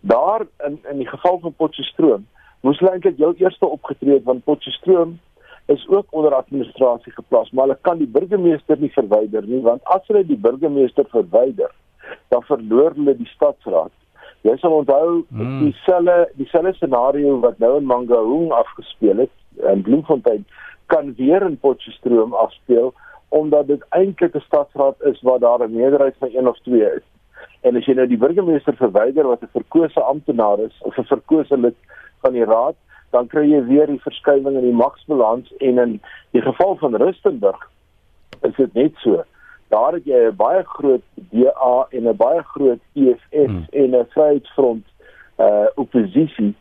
Daar 0.00 0.46
in 0.66 0.78
in 0.90 1.02
die 1.02 1.08
geval 1.08 1.40
van 1.44 1.56
Potchefstroom 1.56 2.26
moes 2.64 2.80
hulle 2.80 2.94
eintlik 2.96 3.20
heel 3.20 3.36
eerste 3.40 3.68
opgetree 3.68 4.18
het 4.18 4.26
want 4.28 4.44
Potchefstroom 4.44 5.18
is 5.70 5.84
ook 5.88 6.06
onder 6.16 6.34
administrasie 6.34 7.12
geplaas, 7.12 7.50
maar 7.50 7.68
hulle 7.68 7.78
kan 7.86 8.00
die 8.00 8.08
burgemeester 8.08 8.80
nie 8.80 8.92
verwyder 8.96 9.46
nie 9.46 9.60
want 9.64 9.84
as 9.94 10.06
hulle 10.08 10.24
die 10.26 10.40
burgemeester 10.48 11.06
verwyder, 11.12 11.70
dan 12.32 12.42
verloor 12.48 12.96
hulle 12.96 13.14
die 13.16 13.28
stadsraad 13.36 13.94
Jy 14.46 14.54
sal 14.60 14.72
onthou 14.72 15.20
hmm. 15.28 15.66
dieselfde 15.66 16.30
dieselfde 16.40 16.72
scenario 16.78 17.36
wat 17.42 17.58
nou 17.60 17.74
in 17.76 17.88
Mangaung 17.88 18.52
afgespeel 18.56 19.26
het 19.26 19.34
in 19.72 19.82
Bloemfontein 19.84 20.46
kan 20.90 21.14
weer 21.16 21.42
in 21.46 21.58
Potchefstroom 21.58 22.34
afspeel 22.34 22.92
omdat 23.30 23.66
dit 23.66 23.82
eintlik 23.88 24.34
'n 24.34 24.46
stadsraad 24.46 25.02
is 25.10 25.20
waar 25.22 25.38
daar 25.38 25.62
'n 25.62 25.74
meerderheid 25.74 26.16
van 26.18 26.28
1 26.28 26.48
of 26.48 26.58
2 26.58 26.94
is. 26.98 27.06
En 27.60 27.76
as 27.76 27.84
jy 27.84 27.94
nou 27.94 28.06
die 28.06 28.18
burgemeester 28.18 28.76
verwyder 28.76 29.26
wat 29.26 29.42
'n 29.42 29.56
verkose 29.58 30.00
amptenaar 30.00 30.58
is 30.58 30.76
of 30.82 30.98
'n 30.98 31.12
verkose 31.14 31.56
lid 31.56 31.76
van 32.20 32.32
die 32.32 32.44
raad, 32.44 32.76
dan 33.10 33.26
kry 33.26 33.44
jy 33.50 33.64
weer 33.64 33.86
die 33.86 34.00
verskywing 34.00 34.56
in 34.56 34.66
die 34.70 34.80
magsbalans 34.82 35.52
en 35.58 35.78
in 35.78 36.00
die 36.30 36.42
geval 36.42 36.76
van 36.76 36.96
Rustenburg 36.96 37.70
is 38.40 38.56
dit 38.56 38.74
net 38.74 38.94
so 38.96 39.24
daar 39.70 39.92
het 39.92 40.04
jy 40.04 40.20
'n 40.26 40.36
baie 40.36 40.62
groot 40.64 41.02
DA 41.14 41.86
en 41.90 42.08
'n 42.08 42.16
baie 42.16 42.42
groot 42.42 42.82
EFF 42.94 43.50
hmm. 43.50 43.66
en 43.70 43.90
'n 43.90 44.06
Vryheidsfront 44.14 44.86
uh 45.38 45.66
oppositie 45.74 46.54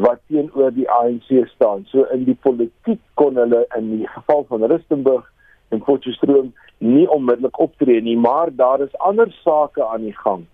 wat 0.00 0.20
teenoor 0.26 0.72
die 0.72 0.88
ANC 0.90 1.28
staan. 1.54 1.84
So 1.90 2.06
in 2.14 2.24
die 2.24 2.36
politiek 2.40 3.00
kon 3.20 3.36
hulle 3.36 3.64
in 3.76 3.90
die 3.98 4.08
geval 4.08 4.46
van 4.48 4.64
Rustenburg 4.70 5.28
en 5.68 5.82
Potchefstroom 5.84 6.52
nie 6.78 7.06
onmiddellik 7.10 7.58
optree 7.60 8.00
nie, 8.00 8.16
maar 8.16 8.50
daar 8.56 8.80
is 8.80 8.96
ander 8.98 9.30
sake 9.42 9.84
aan 9.86 10.08
die 10.08 10.16
gang 10.24 10.46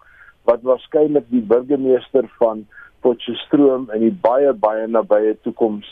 wat 0.48 0.62
waarskynlik 0.64 1.26
die 1.30 1.44
burgemeester 1.44 2.28
van 2.38 2.66
Potchefstroom 3.04 3.90
in 3.94 4.06
die 4.06 4.14
baie 4.24 4.52
baie 4.52 4.86
nabye 4.86 5.36
toekoms 5.44 5.88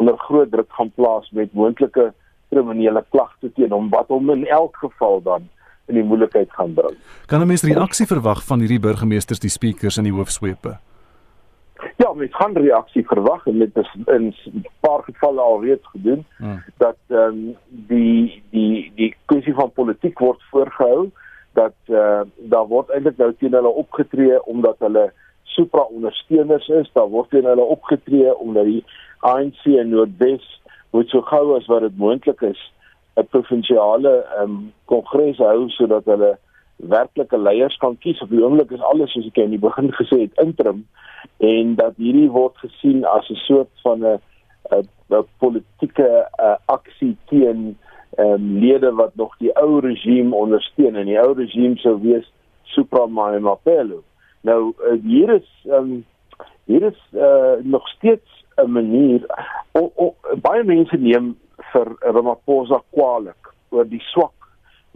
onder 0.00 0.18
groot 0.18 0.50
druk 0.50 0.72
gaan 0.76 0.92
plaas 0.96 1.30
met 1.36 1.54
moontlike 1.56 2.10
kriminele 2.50 3.04
klagte 3.14 3.52
teen 3.54 3.72
hom 3.72 3.88
wat 3.94 4.10
hom 4.12 4.30
in 4.34 4.46
elk 4.46 4.76
geval 4.82 5.22
dan 5.22 5.48
in 5.90 5.98
die 5.98 6.06
moeilikheid 6.06 6.52
gaan 6.58 6.74
bring. 6.74 6.96
Kan 7.26 7.40
'n 7.40 7.46
mens 7.46 7.62
reaksie 7.62 8.06
verwag 8.06 8.44
van 8.44 8.60
hierdie 8.60 8.80
burgemeesters, 8.80 9.40
die 9.40 9.50
speakers 9.50 9.96
en 9.96 10.04
die 10.04 10.12
hoofsweepe? 10.12 10.78
Ja, 11.96 12.12
mens 12.12 12.34
gaan 12.36 12.56
reaksie 12.56 13.06
verwag 13.06 13.46
en 13.46 13.58
dit 13.58 13.76
is 13.76 13.90
in 14.06 14.34
'n 14.52 14.64
paar 14.80 15.02
gevalle 15.02 15.40
alreeds 15.40 15.86
gedoen 15.86 16.24
hmm. 16.36 16.62
dat 16.76 16.96
ehm 17.08 17.20
um, 17.20 17.56
die 17.68 18.42
die 18.50 18.92
die 18.94 19.14
kwessie 19.24 19.54
van 19.54 19.72
politiek 19.72 20.18
word 20.18 20.42
voorgehou 20.50 21.10
dat 21.52 21.74
uh, 21.86 22.20
daar 22.36 22.66
word 22.66 22.90
eintlik 22.90 23.16
nou 23.16 23.32
teen 23.38 23.52
hulle 23.52 23.68
opgetree 23.68 24.44
omdat 24.44 24.76
hulle 24.78 25.12
supra 25.42 25.80
ondersteuners 25.80 26.68
is, 26.68 26.90
daar 26.92 27.08
word 27.08 27.30
teen 27.30 27.44
hulle 27.44 27.66
opgetree 27.76 28.36
omdat 28.36 28.64
die 28.64 28.84
ANC 29.18 29.64
in 29.64 29.88
Noordwes 29.88 30.60
moet 30.90 31.08
so 31.08 31.22
gou 31.22 31.56
as 31.56 31.66
wat 31.66 31.80
dit 31.80 31.96
moontlik 31.98 32.40
is 32.40 32.60
'n 33.16 33.26
provinsiale 33.26 34.14
ehm 34.38 34.42
um, 34.42 34.72
kongres 34.84 35.38
hou 35.38 35.68
sodat 35.68 36.04
hulle 36.04 36.38
werklike 36.88 37.38
leiers 37.38 37.76
kan 37.76 37.98
kies. 37.98 38.20
Op 38.20 38.30
die 38.30 38.42
oomblik 38.44 38.70
is 38.70 38.80
alles 38.80 39.12
soos 39.12 39.26
ek 39.26 39.36
in 39.42 39.54
die 39.54 39.62
begin 39.62 39.92
gesê 39.92 40.24
het 40.24 40.42
interim 40.42 40.86
en 41.44 41.74
dat 41.76 41.96
hierdie 42.00 42.30
word 42.32 42.56
gesien 42.64 43.04
as 43.04 43.28
'n 43.30 43.40
soort 43.46 43.72
van 43.84 44.04
'n 44.04 44.18
'n 45.10 45.24
politieke 45.38 46.08
uh, 46.40 46.56
aksie 46.66 47.16
teen 47.28 47.78
um, 48.18 48.58
lede 48.58 48.92
wat 48.94 49.14
nog 49.14 49.36
die 49.38 49.52
ou 49.56 49.80
regime 49.80 50.34
ondersteun 50.34 50.96
en 50.96 51.06
die 51.06 51.20
ou 51.20 51.32
regime 51.32 51.76
sou 51.76 52.00
wees 52.00 52.32
Supramai 52.62 53.38
Mapelo. 53.38 54.02
Nou 54.40 54.72
uh, 54.78 54.96
hier 55.02 55.34
is 55.34 55.48
um, 55.66 56.04
hier 56.64 56.82
is 56.82 57.00
uh, 57.12 57.58
nog 57.62 57.88
steeds 57.88 58.44
'n 58.56 58.70
manier 58.70 59.26
o, 59.72 59.92
o, 59.94 60.14
baie 60.40 60.64
mense 60.64 60.96
neem 60.96 61.36
vir 61.72 61.96
Ramaphosa 62.00 62.82
kwaliek 62.90 63.52
oor 63.70 63.88
die 63.88 64.02
swak 64.12 64.39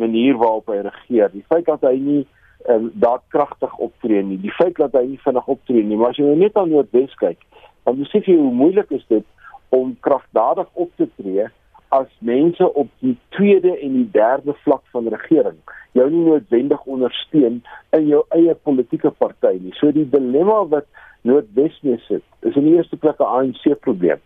manier 0.00 0.36
waarop 0.40 0.70
hy 0.72 0.80
regeer. 0.84 1.30
Die 1.32 1.44
feit 1.48 1.66
dat 1.68 1.84
hy 1.86 1.94
nie 1.98 2.22
um, 2.70 2.90
daadkragtig 3.02 3.76
optree 3.82 4.22
nie, 4.22 4.38
die 4.42 4.54
feit 4.54 4.76
dat 4.80 4.96
hy 4.98 5.04
nie 5.12 5.20
vinnig 5.24 5.50
optree 5.56 5.84
nie, 5.84 5.98
maar 6.00 6.14
as 6.14 6.20
jy 6.20 6.28
nou 6.28 6.38
net 6.40 6.56
aan 6.58 6.72
Noordwes 6.72 7.14
kyk, 7.20 7.42
dan 7.84 8.00
besef 8.00 8.26
jy 8.30 8.38
hoe 8.40 8.54
moeilik 8.54 8.90
is 8.96 9.04
dit 9.12 9.26
om 9.74 9.94
kragtadig 10.06 10.68
op 10.72 10.90
te 11.00 11.08
tree 11.18 11.46
as 11.94 12.10
mense 12.26 12.66
op 12.74 12.90
die 13.04 13.14
tweede 13.36 13.74
en 13.76 13.96
die 14.00 14.08
derde 14.14 14.54
vlak 14.64 14.82
van 14.94 15.10
regering 15.12 15.58
jou 15.94 16.06
nie 16.10 16.24
noodwendig 16.26 16.86
ondersteun 16.90 17.60
in 17.94 18.06
jou 18.08 18.24
eie 18.34 18.54
politieke 18.66 19.12
party 19.14 19.52
nie. 19.60 19.74
So 19.78 19.94
die 19.94 20.08
dilemma 20.10 20.64
wat 20.72 20.88
Noordwes 21.24 21.76
mee 21.86 22.00
sit, 22.08 22.24
is 22.42 22.56
in 22.58 22.66
die 22.66 22.74
eerste 22.76 22.98
plek 23.00 23.20
'n 23.22 23.30
ANC 23.38 23.78
probleem 23.80 24.20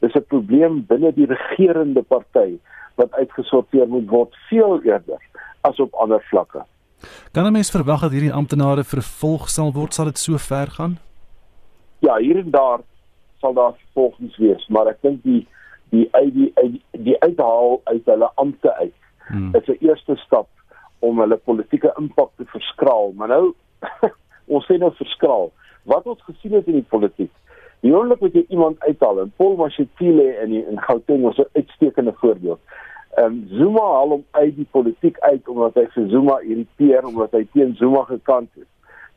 dis 0.00 0.14
'n 0.14 0.24
probleem 0.32 0.84
binne 0.88 1.12
die 1.12 1.26
regerende 1.26 2.02
party 2.02 2.58
wat 3.00 3.16
uitgesorteer 3.22 3.88
moet 3.88 4.08
word 4.08 4.36
veel 4.48 4.82
eerder 4.82 5.20
as 5.68 5.80
op 5.80 5.94
ander 6.02 6.22
vlakke. 6.30 6.64
Kan 7.32 7.46
'n 7.46 7.52
mens 7.52 7.70
verwag 7.70 8.00
dat 8.00 8.14
hierdie 8.16 8.32
amptenare 8.32 8.84
vervolg 8.84 9.48
sal 9.48 9.72
word? 9.72 9.94
Sal 9.94 10.04
dit 10.04 10.18
so 10.18 10.36
ver 10.36 10.70
gaan? 10.76 10.98
Ja, 11.98 12.16
hier 12.16 12.38
en 12.38 12.50
daar 12.50 12.80
sal 13.40 13.54
daar 13.54 13.74
vervolgings 13.74 14.36
wees, 14.36 14.66
maar 14.68 14.86
ek 14.86 15.02
dink 15.02 15.22
die 15.22 15.46
die 15.90 16.08
uit 16.10 16.34
die 16.34 16.50
uit 16.54 16.80
die 16.90 17.20
uithaal 17.20 17.80
uit 17.84 18.04
hulle 18.04 18.30
ampte 18.34 18.74
uit 18.74 18.94
hmm. 19.26 19.54
is 19.54 19.66
'n 19.68 19.78
eerste 19.80 20.16
stap 20.16 20.48
om 20.98 21.18
hulle 21.18 21.36
politieke 21.36 21.92
impak 21.98 22.30
te 22.36 22.44
verskraal. 22.44 23.12
Maar 23.16 23.28
nou 23.28 23.54
ons 24.54 24.64
sê 24.66 24.78
nou 24.78 24.92
verskraal. 24.94 25.52
Wat 25.82 26.06
ons 26.06 26.22
gesien 26.22 26.52
het 26.52 26.66
in 26.66 26.78
die 26.82 26.90
politiek 26.94 27.32
Die 27.80 27.92
oomblik 27.96 28.20
wat 28.20 28.34
jy 28.36 28.42
iemand 28.52 28.82
uithaal 28.84 29.22
en 29.22 29.32
Paul 29.40 29.54
Mashatile 29.56 30.26
in 30.42 30.52
die, 30.52 30.60
in 30.68 30.80
Gauteng 30.84 31.22
was 31.24 31.38
'n 31.40 31.48
uitstekende 31.52 32.12
voorbeeld. 32.12 32.60
Ehm 33.18 33.24
um, 33.24 33.38
Zuma 33.58 33.82
haal 33.92 34.08
hom 34.08 34.24
uit 34.30 34.56
die 34.56 34.68
politiek 34.70 35.18
uit 35.18 35.48
omdat 35.48 35.74
hy 35.74 35.86
vir 35.94 36.08
Zuma 36.12 36.36
irriteer 36.40 37.06
omdat 37.06 37.32
hy 37.34 37.42
teen 37.52 37.74
Zuma 37.78 38.04
gekant 38.06 38.50
is. 38.54 38.68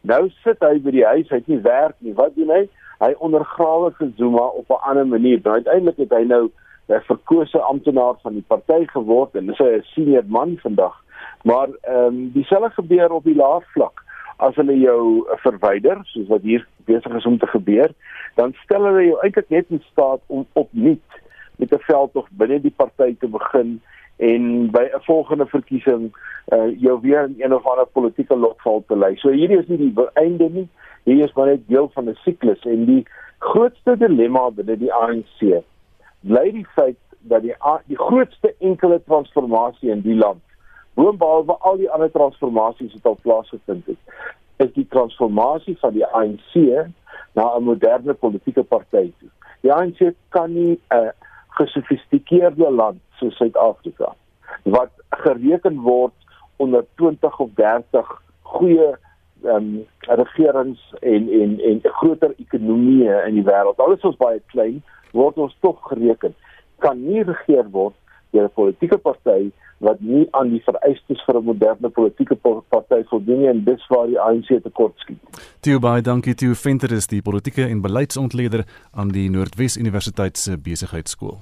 Nou 0.02 0.30
sit 0.44 0.64
hy 0.66 0.80
by 0.82 0.94
die 0.96 1.06
huis, 1.06 1.30
hy 1.30 1.40
het 1.42 1.52
nie 1.52 1.62
werk 1.62 1.96
nie. 2.00 2.16
Wat 2.18 2.34
doen 2.36 2.50
hy? 2.50 2.64
Hy 3.04 3.12
ondergrawe 3.28 3.92
vir 4.00 4.10
Zuma 4.18 4.48
op 4.62 4.70
'n 4.70 4.82
ander 4.90 5.08
manier. 5.08 5.40
Nou 5.44 5.56
uiteindelik 5.62 5.98
het 5.98 6.12
hy 6.18 6.24
nou 6.24 6.50
'n 6.90 7.02
verkose 7.10 7.62
amptenaar 7.62 8.16
van 8.24 8.34
die 8.34 8.46
party 8.48 8.86
geword 8.86 9.36
en 9.36 9.46
dis 9.46 9.60
'n 9.60 9.84
senior 9.94 10.26
man 10.28 10.58
vandag. 10.58 10.96
Maar 11.44 11.70
ehm 11.82 12.06
um, 12.06 12.32
dieselfde 12.34 12.70
gebeur 12.70 13.12
op 13.12 13.24
die 13.24 13.36
laer 13.36 13.62
vlak 13.74 14.04
as 14.38 14.56
hulle 14.56 14.80
jou 14.80 15.26
verwyder 15.44 16.00
soos 16.04 16.28
wat 16.28 16.42
hier 16.42 16.66
besig 16.86 17.14
is 17.14 17.26
om 17.26 17.38
te 17.38 17.48
gebeur 17.48 17.92
dan 18.36 18.54
stel 18.64 18.86
hulle 18.90 19.06
jou 19.06 19.20
eintlik 19.22 19.50
net 19.50 19.70
in 19.70 19.84
staat 19.92 20.22
om 20.28 20.46
opnuut 20.54 21.20
met 21.64 21.80
'n 21.80 21.84
veldtog 21.88 22.28
binne 22.32 22.62
die 22.62 22.76
party 22.76 23.16
te 23.20 23.28
begin 23.28 23.82
en 24.18 24.72
by 24.72 24.86
'n 24.94 25.04
volgende 25.10 25.46
verkiesing 25.46 26.12
uh 26.54 26.80
jou 26.80 27.00
weer 27.02 27.24
in 27.24 27.36
een 27.38 27.54
of 27.54 27.66
ander 27.66 27.86
politieke 27.86 28.36
lokval 28.36 28.84
te 28.88 28.98
lei. 28.98 29.16
So 29.16 29.30
hierdie 29.30 29.60
is 29.60 29.68
nie 29.68 29.78
die 29.78 30.10
einde 30.14 30.50
nie. 30.50 30.68
Hier 31.04 31.24
is 31.24 31.34
maar 31.34 31.46
net 31.46 31.68
deel 31.68 31.90
van 31.94 32.10
'n 32.10 32.18
siklus 32.24 32.62
en 32.62 32.86
die 32.86 33.06
grootste 33.40 33.98
dilemma 33.98 34.50
binne 34.52 34.78
die 34.78 34.94
ANC 34.94 35.64
bly 36.20 36.52
die 36.52 36.68
feit 36.76 37.00
dat 37.20 37.42
die 37.42 37.56
die 37.88 37.98
grootste 37.98 38.56
enkele 38.60 39.02
transformasie 39.06 39.92
in 39.92 40.02
die 40.02 40.16
land 40.16 40.42
boonbehalwe 40.94 41.58
al 41.60 41.78
die 41.78 41.90
ander 41.92 42.12
transformasies 42.12 42.94
wat 42.94 43.06
al 43.06 43.18
plaasgevind 43.22 43.86
het 43.86 43.98
is 44.58 44.74
die 44.74 44.88
transformasie 44.90 45.78
van 45.80 45.94
die 45.94 46.06
ANC 46.06 46.54
na 47.34 47.56
'n 47.56 47.64
moderne 47.64 48.14
politieke 48.14 48.64
party 48.64 49.12
toe. 49.20 49.30
Die 49.62 49.74
ANC 49.74 50.14
kan 50.30 50.54
nie 50.54 50.80
'n 50.90 51.12
gesofistikeerde 51.60 52.70
land 52.72 53.00
soos 53.20 53.36
Suid-Afrika 53.38 54.14
wat 54.64 54.92
gereken 55.24 55.82
word 55.82 56.14
onder 56.62 56.86
20 56.96 57.40
of 57.40 57.50
30 57.56 58.14
goeie 58.42 58.94
ehm 59.44 59.56
um, 59.56 59.86
regerings 60.08 60.82
en 61.02 61.28
en 61.42 61.60
en 61.70 61.80
groter 61.84 62.34
ekonomieë 62.40 63.26
in 63.28 63.36
die 63.36 63.44
wêreld. 63.44 63.80
Alles 63.84 64.06
is 64.08 64.16
baie 64.22 64.40
klein, 64.54 64.78
word 65.12 65.38
ons 65.38 65.56
tog 65.60 65.82
gereken 65.90 66.36
kan 66.84 67.00
nie 67.00 67.24
regeer 67.24 67.68
word 67.72 67.96
deur 68.34 68.48
'n 68.50 68.56
politieke 68.60 68.98
party 68.98 69.52
wat 69.78 70.00
nie 70.00 70.28
aan 70.32 70.50
die 70.50 70.64
vereistes 70.66 71.24
vir 71.26 71.38
'n 71.38 71.44
moderne 71.44 71.90
politieke 71.90 72.36
party 72.36 73.04
voldoen 73.10 73.44
nie 73.44 73.50
en 73.52 73.64
dis 73.66 73.84
waar 73.92 74.08
die 74.08 74.20
ANC 74.20 74.52
tekortskiet. 74.64 75.20
Theo 75.64 75.80
baie 75.84 76.02
dankie 76.02 76.36
Theo 76.36 76.56
Venter 76.60 76.92
is 76.96 77.08
die 77.08 77.22
politieke 77.22 77.66
en 77.68 77.82
beleidsontleder 77.84 78.66
aan 78.92 79.14
die 79.16 79.30
Noordwes 79.32 79.78
Universiteit 79.80 80.38
se 80.38 80.58
besigheidskool. 80.58 81.40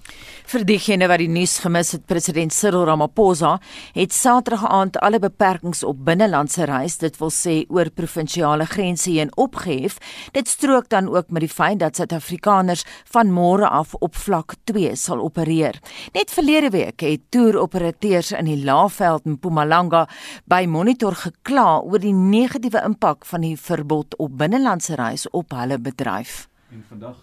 Vir 0.52 0.66
diegene 0.66 1.08
wat 1.12 1.22
die 1.24 1.30
nuus 1.32 1.60
gemis 1.64 1.94
het, 1.96 2.06
president 2.10 2.54
Cyril 2.54 2.86
Ramaphosa 2.90 3.58
het 3.96 4.14
Saterdag 4.14 4.66
aand 4.70 5.00
alle 5.02 5.20
beperkings 5.20 5.84
op 5.84 6.06
binnelandse 6.06 6.66
reis, 6.70 6.98
dit 7.02 7.18
wil 7.20 7.34
sê 7.34 7.56
oor 7.70 7.90
provinsiale 7.96 8.66
grense 8.66 9.10
heen 9.12 9.32
opgehef. 9.38 9.98
Dit 10.32 10.48
strook 10.48 10.90
dan 10.90 11.10
ook 11.10 11.30
met 11.30 11.46
die 11.46 11.52
feit 11.52 11.80
dat 11.80 11.96
Suid-Afrikaners 11.96 12.86
van 13.12 13.32
môre 13.32 13.68
af 13.70 13.96
op 14.00 14.16
vlak 14.16 14.56
2 14.64 14.96
sal 14.96 15.20
opereer. 15.22 15.80
Net 16.14 16.32
verlede 16.32 16.70
week 16.70 17.02
het 17.02 17.26
toeroperateurs 17.30 18.31
in 18.38 18.46
die 18.46 18.64
Laagveld 18.64 19.26
in 19.26 19.38
Mpumalanga 19.38 20.08
by 20.46 20.66
Monitor 20.68 21.16
gekla 21.16 21.80
oor 21.80 22.00
die 22.00 22.14
negatiewe 22.14 22.84
impak 22.86 23.26
van 23.26 23.42
die 23.42 23.58
verbod 23.58 24.16
op 24.18 24.38
binnelandse 24.38 24.96
reis 24.96 25.30
op 25.30 25.52
hulle 25.52 25.80
bedryf. 25.80 26.48
En 26.72 26.86
vandag 26.90 27.18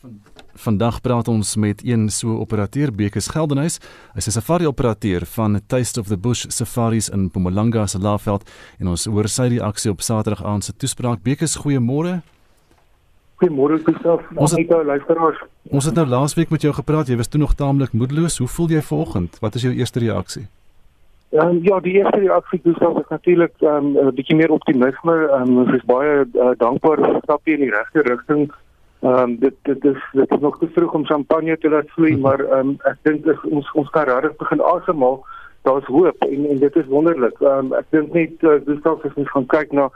van 0.00 0.20
Vandag 0.60 1.00
praat 1.00 1.28
ons 1.28 1.56
met 1.56 1.80
een 1.84 2.08
so 2.10 2.38
operateur 2.40 2.92
Bekes 2.92 3.28
Geldenhuys. 3.28 3.78
Hy's 4.14 4.26
'n 4.26 4.30
safari 4.30 4.66
operateur 4.66 5.26
van 5.26 5.60
Taste 5.66 6.00
of 6.00 6.06
the 6.06 6.16
Bush 6.16 6.44
Safaris 6.48 7.08
in 7.08 7.24
Mpumalanga 7.24 7.86
se 7.86 7.98
Laagveld 7.98 8.50
en 8.78 8.88
ons 8.88 9.04
hoor 9.04 9.28
sy 9.28 9.46
reaksie 9.48 9.90
op 9.90 10.00
Saterdag 10.00 10.44
aand 10.44 10.64
se 10.64 10.72
toespraak. 10.76 11.22
Bekes, 11.22 11.56
goeiemôre. 11.56 12.22
Goeiemôre 13.40 13.78
Gustav. 13.80 14.20
Ons 14.36 14.52
het 14.52 14.68
nou 14.68 14.84
luisteraars. 14.84 15.38
Ons 15.72 15.86
het 15.88 15.94
nou 15.96 16.06
laasweek 16.06 16.50
met 16.52 16.60
jou 16.60 16.72
gepraat. 16.76 17.08
Jy 17.08 17.16
was 17.16 17.30
toe 17.32 17.40
nog 17.40 17.54
taamlik 17.56 17.94
moedeloos. 17.96 18.36
Hoe 18.38 18.48
voel 18.48 18.74
jy 18.74 18.82
vanoggend? 18.84 19.38
Wat 19.40 19.54
is 19.56 19.64
jou 19.64 19.72
eerste 19.72 20.02
reaksie? 20.02 20.44
Um, 21.32 21.62
ja, 21.64 21.78
die 21.80 21.94
eerste 21.96 22.18
reaksie 22.20 22.60
Gustav 22.64 22.98
is 23.00 23.08
natuurlik 23.08 23.54
um, 23.60 23.92
'n 23.92 23.96
um, 23.96 24.14
bietjie 24.14 24.36
meer 24.36 24.52
optimisme. 24.52 25.14
Um, 25.38 25.56
ons 25.64 25.72
is 25.72 25.86
baie 25.88 26.26
uh, 26.26 26.50
dankbaar 26.58 27.00
vir 27.00 27.12
die 27.16 27.22
stap 27.24 27.48
in 27.48 27.64
die 27.64 27.70
regte 27.70 28.04
rigting. 28.10 28.50
Ehm 29.00 29.22
um, 29.22 29.36
dit 29.38 29.56
dit 29.62 29.84
is 29.84 30.00
dit 30.12 30.30
is 30.30 30.40
nog 30.40 30.58
te 30.58 30.68
vroeg 30.74 30.92
om 30.92 31.06
champagne 31.06 31.58
te 31.58 31.68
laat 31.68 31.90
vloei, 31.96 32.12
mhm. 32.12 32.20
maar 32.20 32.40
ehm 32.40 32.68
um, 32.68 32.76
ek 32.84 32.98
dink 33.02 33.44
ons 33.48 33.72
ons 33.72 33.90
kan 33.90 34.04
regtig 34.04 34.36
begin 34.36 34.60
asemhaal. 34.60 35.24
Daar's 35.62 35.84
hoop 35.84 36.24
en 36.28 36.46
en 36.46 36.58
dit 36.58 36.76
is 36.76 36.86
wonderlik. 36.86 37.40
Ehm 37.40 37.72
um, 37.72 37.72
ek 37.72 37.86
dink 37.90 38.12
net 38.12 38.42
uh, 38.42 38.60
Gustav 38.66 39.04
as 39.04 39.14
ons 39.14 39.30
gaan 39.30 39.46
kyk 39.46 39.72
na 39.72 39.88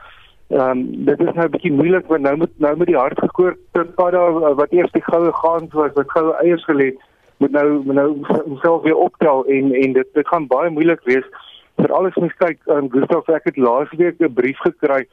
Ehm 0.55 0.71
um, 0.71 1.05
dit 1.05 1.21
is 1.21 1.33
nou 1.35 1.47
'n 1.47 1.51
bietjie 1.51 1.73
moeilik 1.73 2.07
want 2.07 2.23
nou 2.23 2.37
moet 2.37 2.53
nou 2.63 2.77
met 2.77 2.87
die 2.87 2.97
hardgekoorde 2.97 3.85
padda 3.95 4.27
uh, 4.29 4.55
wat 4.61 4.73
eers 4.73 4.93
die 4.93 5.03
goue 5.03 5.33
gaans 5.33 5.73
was, 5.73 5.91
wat 5.95 6.11
goue 6.11 6.35
eiers 6.43 6.65
gelê 6.65 6.85
het, 6.85 7.01
moet 7.37 7.51
nou 7.51 7.83
moet 7.85 7.95
nou 7.95 8.09
homself 8.45 8.83
weer 8.83 8.97
optel 8.97 9.45
en 9.47 9.75
en 9.75 9.93
dit 9.93 10.09
dit 10.13 10.29
gaan 10.29 10.47
baie 10.47 10.71
moeilik 10.71 11.01
wees 11.05 11.27
vir 11.77 11.93
alles 11.93 12.15
mens 12.15 12.37
kyk 12.39 12.61
aan 12.67 12.85
um, 12.85 12.91
Gustav 12.91 13.29
ek 13.29 13.51
het 13.51 13.57
laasweek 13.57 14.21
'n 14.21 14.35
brief 14.35 14.59
gekry 14.59 15.07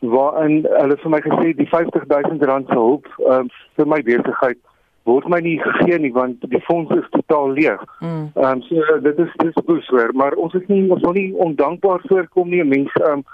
waarin 0.00 0.66
hulle 0.78 0.96
vir 1.02 1.10
my 1.10 1.20
gesê 1.26 1.56
die 1.56 1.68
50000 1.68 2.44
rand 2.44 2.66
se 2.68 2.74
hulp 2.74 3.06
um, 3.18 3.50
vir 3.76 3.86
my 3.86 4.02
besigheid 4.02 4.60
word 5.04 5.28
my 5.28 5.40
nie 5.40 5.58
gegee 5.60 5.98
nie 5.98 6.12
want 6.12 6.44
die 6.50 6.64
fonds 6.64 6.92
is 6.96 7.08
totaal 7.10 7.50
leeg. 7.50 7.82
Mm. 8.00 8.30
Ehm 8.34 8.50
um, 8.50 8.62
so 8.62 9.00
dit 9.00 9.18
is 9.18 9.32
dis 9.42 9.64
boeswer, 9.64 10.14
maar 10.14 10.32
ons 10.32 10.54
is 10.54 10.66
nie 10.66 10.90
ons 10.90 11.02
wil 11.02 11.12
nie 11.12 11.34
ondankbaar 11.46 12.00
voorkom 12.08 12.48
nie. 12.48 12.64
Mense 12.64 13.02
ehm 13.02 13.18
um, 13.18 13.24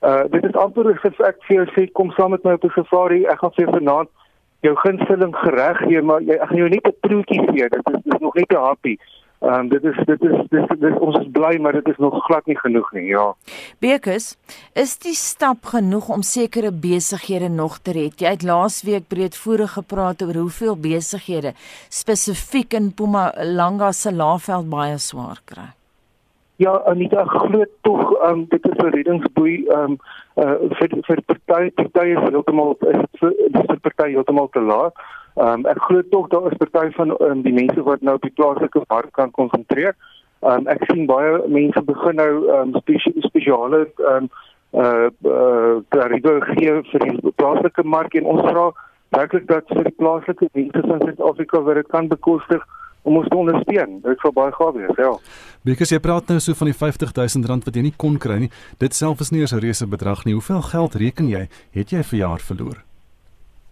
Uh 0.00 0.24
dit 0.32 0.44
is 0.44 0.56
amper 0.56 0.92
as 0.92 1.20
ek 1.28 1.42
vir 1.46 1.56
jou 1.56 1.66
sê 1.74 1.86
kom 1.92 2.10
saam 2.16 2.30
met 2.30 2.44
my 2.44 2.52
op 2.52 2.64
'n 2.64 2.72
safari. 2.74 3.24
Ek 3.26 3.38
gaan 3.38 3.52
vir 3.56 3.72
vanaand 3.72 4.08
jou 4.60 4.74
gunsteling 4.76 5.36
gereg 5.36 5.78
gee, 5.78 6.02
maar 6.02 6.20
jy 6.22 6.36
ek 6.36 6.48
gaan 6.48 6.62
jou 6.62 6.68
net 6.68 6.86
'n 6.86 7.00
proetjie 7.00 7.42
gee. 7.48 7.68
Dit 7.68 7.90
is 7.92 8.02
dis 8.04 8.20
nog 8.20 8.34
net 8.34 8.52
'n 8.52 8.56
happy. 8.56 8.96
Ehm 9.40 9.54
um, 9.54 9.68
dit 9.68 9.84
is 9.84 9.96
dit 10.04 10.22
is 10.22 10.36
dis, 10.52 10.66
dis 10.80 10.98
ons 11.00 11.16
is 11.18 11.28
bly, 11.32 11.56
maar 11.56 11.72
dit 11.72 11.88
is 11.88 11.96
nog 11.96 12.24
glad 12.24 12.46
nie 12.46 12.58
genoeg 12.58 12.92
nie. 12.92 13.06
Ja. 13.08 13.34
Bekes, 13.80 14.36
is 14.76 14.98
die 14.98 15.14
stap 15.16 15.64
genoeg 15.64 16.08
om 16.08 16.22
sekere 16.22 16.72
besighede 16.72 17.48
nog 17.48 17.78
te 17.78 17.92
red? 17.96 18.20
Jy 18.20 18.34
het 18.36 18.44
laasweek 18.44 19.08
breedvoerig 19.08 19.72
gepraat 19.78 20.22
oor 20.22 20.42
hoeveel 20.42 20.76
besighede 20.76 21.54
spesifiek 21.88 22.76
in 22.76 22.92
Mpumalanga 22.92 23.92
se 23.92 24.12
Laagveld 24.12 24.68
baie 24.68 24.98
swaar 24.98 25.40
kry. 25.44 25.79
Ja, 26.60 26.74
Anita, 26.84 27.24
glo 27.24 27.64
tog 27.80 28.10
um, 28.28 28.44
dit 28.48 28.66
is 28.68 28.76
'n 28.76 28.90
reddingsboei 28.92 29.64
um 29.76 29.96
uh 30.36 30.56
vir 30.78 30.88
vir 31.06 31.20
party 31.44 31.70
partye 31.76 32.16
is 32.16 32.24
heeltemal 32.24 32.76
is 32.80 32.98
dit 33.20 33.70
vir 33.70 33.80
party 33.86 34.08
heeltemal 34.12 34.48
te 34.52 34.60
laat. 34.60 34.92
Um 35.36 35.64
ek 35.72 35.80
glo 35.86 36.02
tog 36.10 36.28
daar 36.28 36.52
is 36.52 36.58
party 36.58 36.90
van 36.98 37.14
um, 37.20 37.40
die 37.42 37.52
mense 37.52 37.82
wat 37.82 38.02
nou 38.02 38.14
op 38.14 38.26
die 38.28 38.36
plaaslike 38.40 38.82
mark 38.88 39.08
kan 39.12 39.30
konsentreer. 39.30 39.96
Um 40.40 40.68
ek 40.68 40.84
sien 40.90 41.06
baie 41.06 41.40
mense 41.48 41.82
begin 41.82 42.20
nou 42.20 42.32
um 42.58 42.76
spesie, 42.82 43.14
spesiale 43.30 43.80
um 44.12 44.28
uh 44.72 45.08
uh 45.24 45.80
tariewe 45.88 46.40
gee 46.52 46.76
vir 46.92 47.06
die 47.06 47.32
plaaslike 47.40 47.84
mark 47.84 48.14
en 48.14 48.28
ons 48.34 48.44
vra 48.50 48.66
werklik 49.16 49.48
dat 49.48 49.64
vir 49.72 49.88
die 49.88 49.96
plaaslike 50.02 50.52
mense 50.52 50.84
in 50.84 51.08
Suid-Afrika 51.08 51.64
wat 51.70 51.80
dit 51.80 51.88
kan 51.88 52.12
bekostig 52.12 52.68
om 53.02 53.16
ons 53.16 53.28
te 53.28 53.36
ondersteun. 53.36 54.00
Dit 54.02 54.18
sou 54.20 54.32
baie 54.32 54.52
gaaf 54.52 54.74
wees, 54.74 54.96
ja. 54.96 55.14
Because 55.64 55.94
jy 55.94 56.00
praat 56.00 56.28
nou 56.28 56.40
so 56.40 56.54
van 56.54 56.70
die 56.70 56.76
50000 56.76 57.46
rand 57.46 57.64
wat 57.64 57.76
jy 57.76 57.82
nie 57.82 57.96
kon 57.96 58.18
kry 58.18 58.38
nie. 58.38 58.52
Dit 58.78 58.94
self 58.94 59.20
is 59.20 59.30
nie 59.30 59.42
'n 59.42 59.60
reuse 59.60 59.86
bedrag 59.86 60.24
nie. 60.24 60.34
Hoeveel 60.34 60.62
geld 60.62 60.94
reken 60.94 61.28
jy 61.28 61.48
het 61.72 61.90
jy 61.90 62.02
vir 62.02 62.18
jaar 62.18 62.40
verloor? 62.40 62.84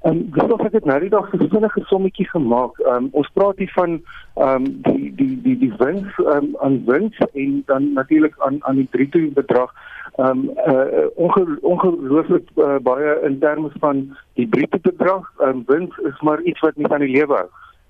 Ehm 0.07 0.31
um, 0.39 0.61
ek 0.63 0.73
het 0.73 0.85
nou 0.85 1.01
die 1.01 1.11
dag 1.11 1.33
'n 1.35 1.49
vinnige 1.51 1.81
sommetjie 1.91 2.29
gemaak. 2.29 2.79
Ehm 2.79 2.95
um, 2.95 3.09
ons 3.13 3.31
praat 3.35 3.59
hier 3.59 3.73
van 3.75 4.03
ehm 4.35 4.55
um, 4.55 4.65
die 4.83 5.15
die 5.15 5.41
die 5.43 5.59
die 5.59 5.73
wins 5.79 6.13
ehm 6.19 6.37
um, 6.37 6.57
aan 6.61 6.85
wins 6.87 7.17
en 7.33 7.63
dan 7.67 7.93
natuurlik 7.93 8.35
aan 8.39 8.59
aan 8.65 8.77
die 8.77 8.89
bruto 8.91 9.19
bedrag. 9.35 9.75
Ehm 10.17 10.31
um, 10.31 10.51
uh, 10.67 11.07
onge, 11.15 11.59
ongelooflik 11.61 12.47
uh, 12.57 12.77
baie 12.83 13.21
in 13.23 13.39
terme 13.39 13.71
van 13.81 14.17
die 14.35 14.47
bruto 14.47 14.79
bedrag. 14.83 15.33
Ehm 15.39 15.49
um, 15.49 15.63
wins 15.67 15.99
is 15.99 16.21
maar 16.21 16.43
iets 16.43 16.61
wat 16.61 16.77
nie 16.77 16.87
van 16.87 17.01
die 17.01 17.13
lewe 17.19 17.35
hou. 17.35 17.49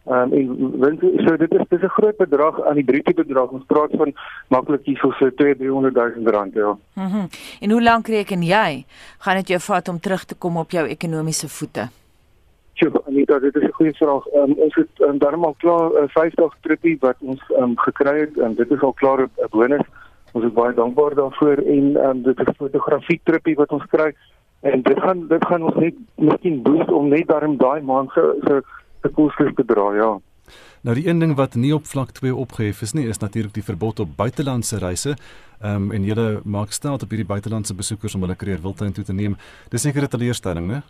Um, 0.08 0.32
en 0.32 0.78
want 0.80 1.00
so 1.00 1.36
dit 1.36 1.52
is 1.52 1.64
dis 1.68 1.82
'n 1.82 1.88
groot 1.88 2.16
bedrag 2.16 2.62
aan 2.64 2.74
die 2.74 2.84
bruto 2.84 3.12
bedrag. 3.12 3.50
Ons 3.50 3.64
praat 3.66 3.90
van 3.92 4.12
maklik 4.48 4.80
hier 4.84 4.96
so 4.96 5.30
200 5.30 5.94
000 5.94 6.32
rand 6.32 6.54
ja. 6.54 6.76
Mhm. 6.94 7.16
Mm 7.16 7.28
en 7.60 7.70
hoe 7.70 7.82
lank 7.82 8.06
reken 8.06 8.42
jy 8.42 8.84
gaan 9.18 9.36
dit 9.36 9.48
jou 9.48 9.60
vat 9.60 9.88
om 9.88 10.00
terug 10.00 10.24
te 10.24 10.34
kom 10.34 10.56
op 10.56 10.70
jou 10.70 10.86
ekonomiese 10.86 11.48
voete? 11.48 11.88
Ja, 12.72 12.88
Anita, 13.06 13.38
dit 13.38 13.56
is 13.56 13.62
'n 13.62 13.72
goeie 13.72 13.94
vraag. 13.94 14.26
Um, 14.34 14.52
ons 14.52 14.74
het 14.74 15.00
um, 15.00 15.18
daarom 15.18 15.44
al 15.44 15.54
klaar 15.58 15.90
'n 15.90 16.02
uh, 16.02 16.08
50 16.08 16.54
trippie 16.60 16.96
wat 17.00 17.16
ons 17.20 17.42
um, 17.58 17.76
gekry 17.76 18.18
het 18.20 18.38
en 18.38 18.54
dit 18.54 18.70
is 18.70 18.80
al 18.80 18.92
klaar 18.92 19.20
'n 19.20 19.30
bonus. 19.50 19.86
Ons 20.32 20.44
is 20.44 20.52
baie 20.52 20.74
dankbaar 20.74 21.14
daarvoor 21.14 21.56
en 21.56 21.96
um, 21.96 22.22
dit 22.22 22.40
is 22.40 22.46
'n 22.46 22.54
fotografie 22.56 23.20
trippie 23.24 23.54
wat 23.54 23.72
ons 23.72 23.84
kry 23.86 24.14
en 24.60 24.82
dit 24.82 25.00
gaan 25.00 25.26
dit 25.28 25.46
gaan 25.46 25.62
ons 25.62 25.74
net 25.74 25.94
miskien 26.14 26.62
boost 26.62 26.90
om 26.90 27.08
net 27.08 27.26
daarom 27.26 27.56
daai 27.56 27.80
maand 27.80 28.10
se 28.10 28.36
so, 28.46 28.60
te 29.00 29.08
kostes 29.08 29.52
bedra, 29.54 29.94
ja. 29.94 30.10
Nou 30.86 30.94
die 30.94 31.08
een 31.08 31.18
ding 31.18 31.34
wat 31.36 31.54
nie 31.54 31.74
op 31.74 31.86
vlak 31.86 32.10
2 32.16 32.34
opgehef 32.34 32.82
is 32.82 32.92
nie, 32.92 33.08
is 33.08 33.18
natuurlik 33.18 33.54
die 33.54 33.64
verbod 33.64 34.00
op 34.00 34.16
buitelandse 34.16 34.78
reise. 34.78 35.16
Ehm 35.60 35.74
um, 35.74 35.90
en 35.92 36.04
julle 36.04 36.40
maak 36.44 36.70
staat 36.70 37.02
op 37.02 37.10
hierdie 37.10 37.26
buitelandse 37.26 37.74
besoekers 37.74 38.14
om 38.14 38.20
hulle 38.20 38.36
kreer 38.36 38.62
wildtuin 38.62 38.92
toe 38.92 39.04
te 39.04 39.12
neem. 39.12 39.36
Dis 39.70 39.82
seker 39.82 40.02
'n 40.02 40.08
teleurstelling, 40.08 40.66
né? 40.70 40.82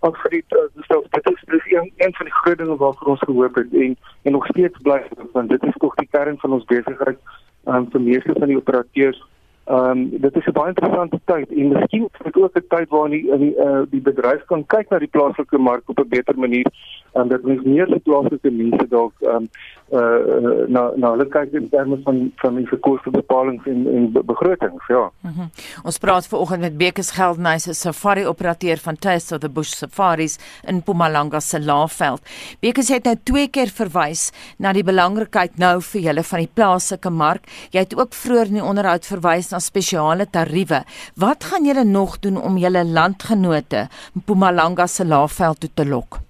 Ook 0.00 0.16
vir 0.16 0.30
die 0.30 0.44
uh, 0.56 1.02
dit 1.10 1.26
is 1.32 1.44
dis 1.46 1.72
een, 1.72 1.92
een 1.96 2.14
van 2.14 2.26
die 2.26 2.34
groot 2.34 2.58
dinge 2.58 2.76
waarvoor 2.76 3.08
ons 3.08 3.20
gehoop 3.20 3.54
het 3.54 3.72
en 3.72 3.96
en 4.22 4.32
nog 4.32 4.46
steeds 4.46 4.78
bly 4.82 5.02
want 5.32 5.48
dit 5.48 5.62
is 5.62 5.76
tog 5.76 5.94
die 5.94 6.08
kern 6.10 6.38
van 6.38 6.52
ons 6.52 6.64
besigheid. 6.64 7.18
Ehm 7.64 7.76
um, 7.76 7.90
vir 7.90 8.00
meeste 8.00 8.32
van 8.38 8.48
die 8.48 8.56
operateurs 8.56 9.24
Ehm 9.64 9.90
um, 9.90 10.10
dit 10.10 10.36
is 10.36 10.46
'n 10.46 10.52
baie 10.52 10.68
interessante 10.68 11.20
tyd 11.24 11.52
en 11.52 11.68
miskien 11.68 12.02
is 12.04 12.24
dit 12.24 12.36
ook 12.36 12.56
'n 12.56 12.64
tyd 12.68 12.88
waar 12.88 13.08
die 13.08 13.36
die, 13.38 13.54
uh, 13.56 13.82
die 13.90 14.00
bedryf 14.00 14.44
kan 14.44 14.66
kyk 14.66 14.90
na 14.90 14.98
die 14.98 15.08
plaaslike 15.16 15.58
mark 15.58 15.88
op 15.88 15.98
'n 15.98 16.08
beter 16.08 16.38
manier 16.38 16.66
en 17.12 17.28
dat 17.28 17.42
mens 17.42 17.62
meer 17.62 18.00
plaaslike 18.02 18.50
mense 18.50 18.88
dalk 18.88 19.12
ehm 19.20 19.36
um, 19.36 19.48
uh 19.92 20.64
na 20.68 20.82
na 20.96 21.10
hulle 21.12 21.26
kyk 21.28 21.52
in 21.52 21.68
terme 21.68 21.98
van 22.04 22.32
van 22.40 22.56
die 22.56 22.66
verkoopsbepalings 22.66 23.66
en 23.68 23.86
en 23.96 24.12
begrotings 24.12 24.86
ja. 24.88 25.10
Mm 25.20 25.32
-hmm. 25.36 25.50
Ons 25.82 25.98
praat 25.98 26.26
vanoggend 26.26 26.60
met 26.60 26.76
Bekes 26.76 27.10
Geldnys, 27.10 27.66
'n 27.66 27.74
safari 27.74 28.26
operateur 28.26 28.78
van 28.78 28.96
Taste 28.96 29.34
of 29.34 29.40
the 29.40 29.50
Bush 29.50 29.72
Safaris 29.72 30.38
in 30.66 30.76
Mpumalanga 30.76 31.40
se 31.40 31.60
Laagveld. 31.60 32.20
Bekes 32.60 32.88
het 32.88 33.04
nou 33.04 33.16
twee 33.22 33.48
keer 33.48 33.68
verwys 33.68 34.30
na 34.58 34.72
die 34.72 34.84
belangrikheid 34.84 35.58
nou 35.58 35.80
vir 35.80 36.00
julle 36.00 36.22
van 36.22 36.38
die 36.38 36.50
plaaslike 36.54 37.10
mark. 37.10 37.46
Jy 37.70 37.78
het 37.78 37.96
ook 37.96 38.14
vroeër 38.14 38.46
in 38.46 38.60
die 38.60 38.64
onderhoud 38.64 39.06
verwys 39.06 39.50
na 39.50 39.58
spesiale 39.58 40.26
tariewe. 40.30 40.84
Wat 41.14 41.44
gaan 41.44 41.64
julle 41.64 41.84
nog 41.84 42.18
doen 42.18 42.42
om 42.42 42.56
julle 42.56 42.84
landgenote 42.84 43.88
Mpumalanga 44.14 44.86
se 44.86 45.04
Laagveld 45.04 45.60
toe 45.60 45.70
te 45.74 45.86
lok? 45.86 46.20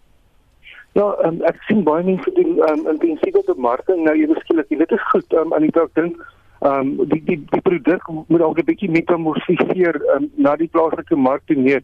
Ja, 0.94 1.08
um, 1.26 1.40
ek 1.42 1.56
sien 1.66 1.82
baie 1.82 2.04
mense 2.06 2.30
doen 2.36 2.60
um, 2.68 2.84
intensiewe 2.92 3.42
bemarking 3.48 4.04
nou 4.06 4.14
ewe 4.14 4.36
skielik. 4.44 4.68
Dit 4.70 4.92
is 4.94 5.06
goed. 5.10 5.32
Um, 5.34 5.54
en 5.56 5.66
ek 5.66 5.94
dink 5.98 6.20
ehm 6.64 6.92
um, 6.94 7.08
die 7.10 7.18
die 7.26 7.38
die 7.50 7.62
produk 7.66 8.06
moet 8.08 8.40
ook 8.40 8.58
'n 8.62 8.68
bietjie 8.68 8.90
metamorfiseer 8.90 9.98
um, 10.14 10.30
na 10.36 10.54
die 10.56 10.70
plaaslike 10.70 11.16
mark 11.16 11.42
toe 11.46 11.56
neer. 11.56 11.82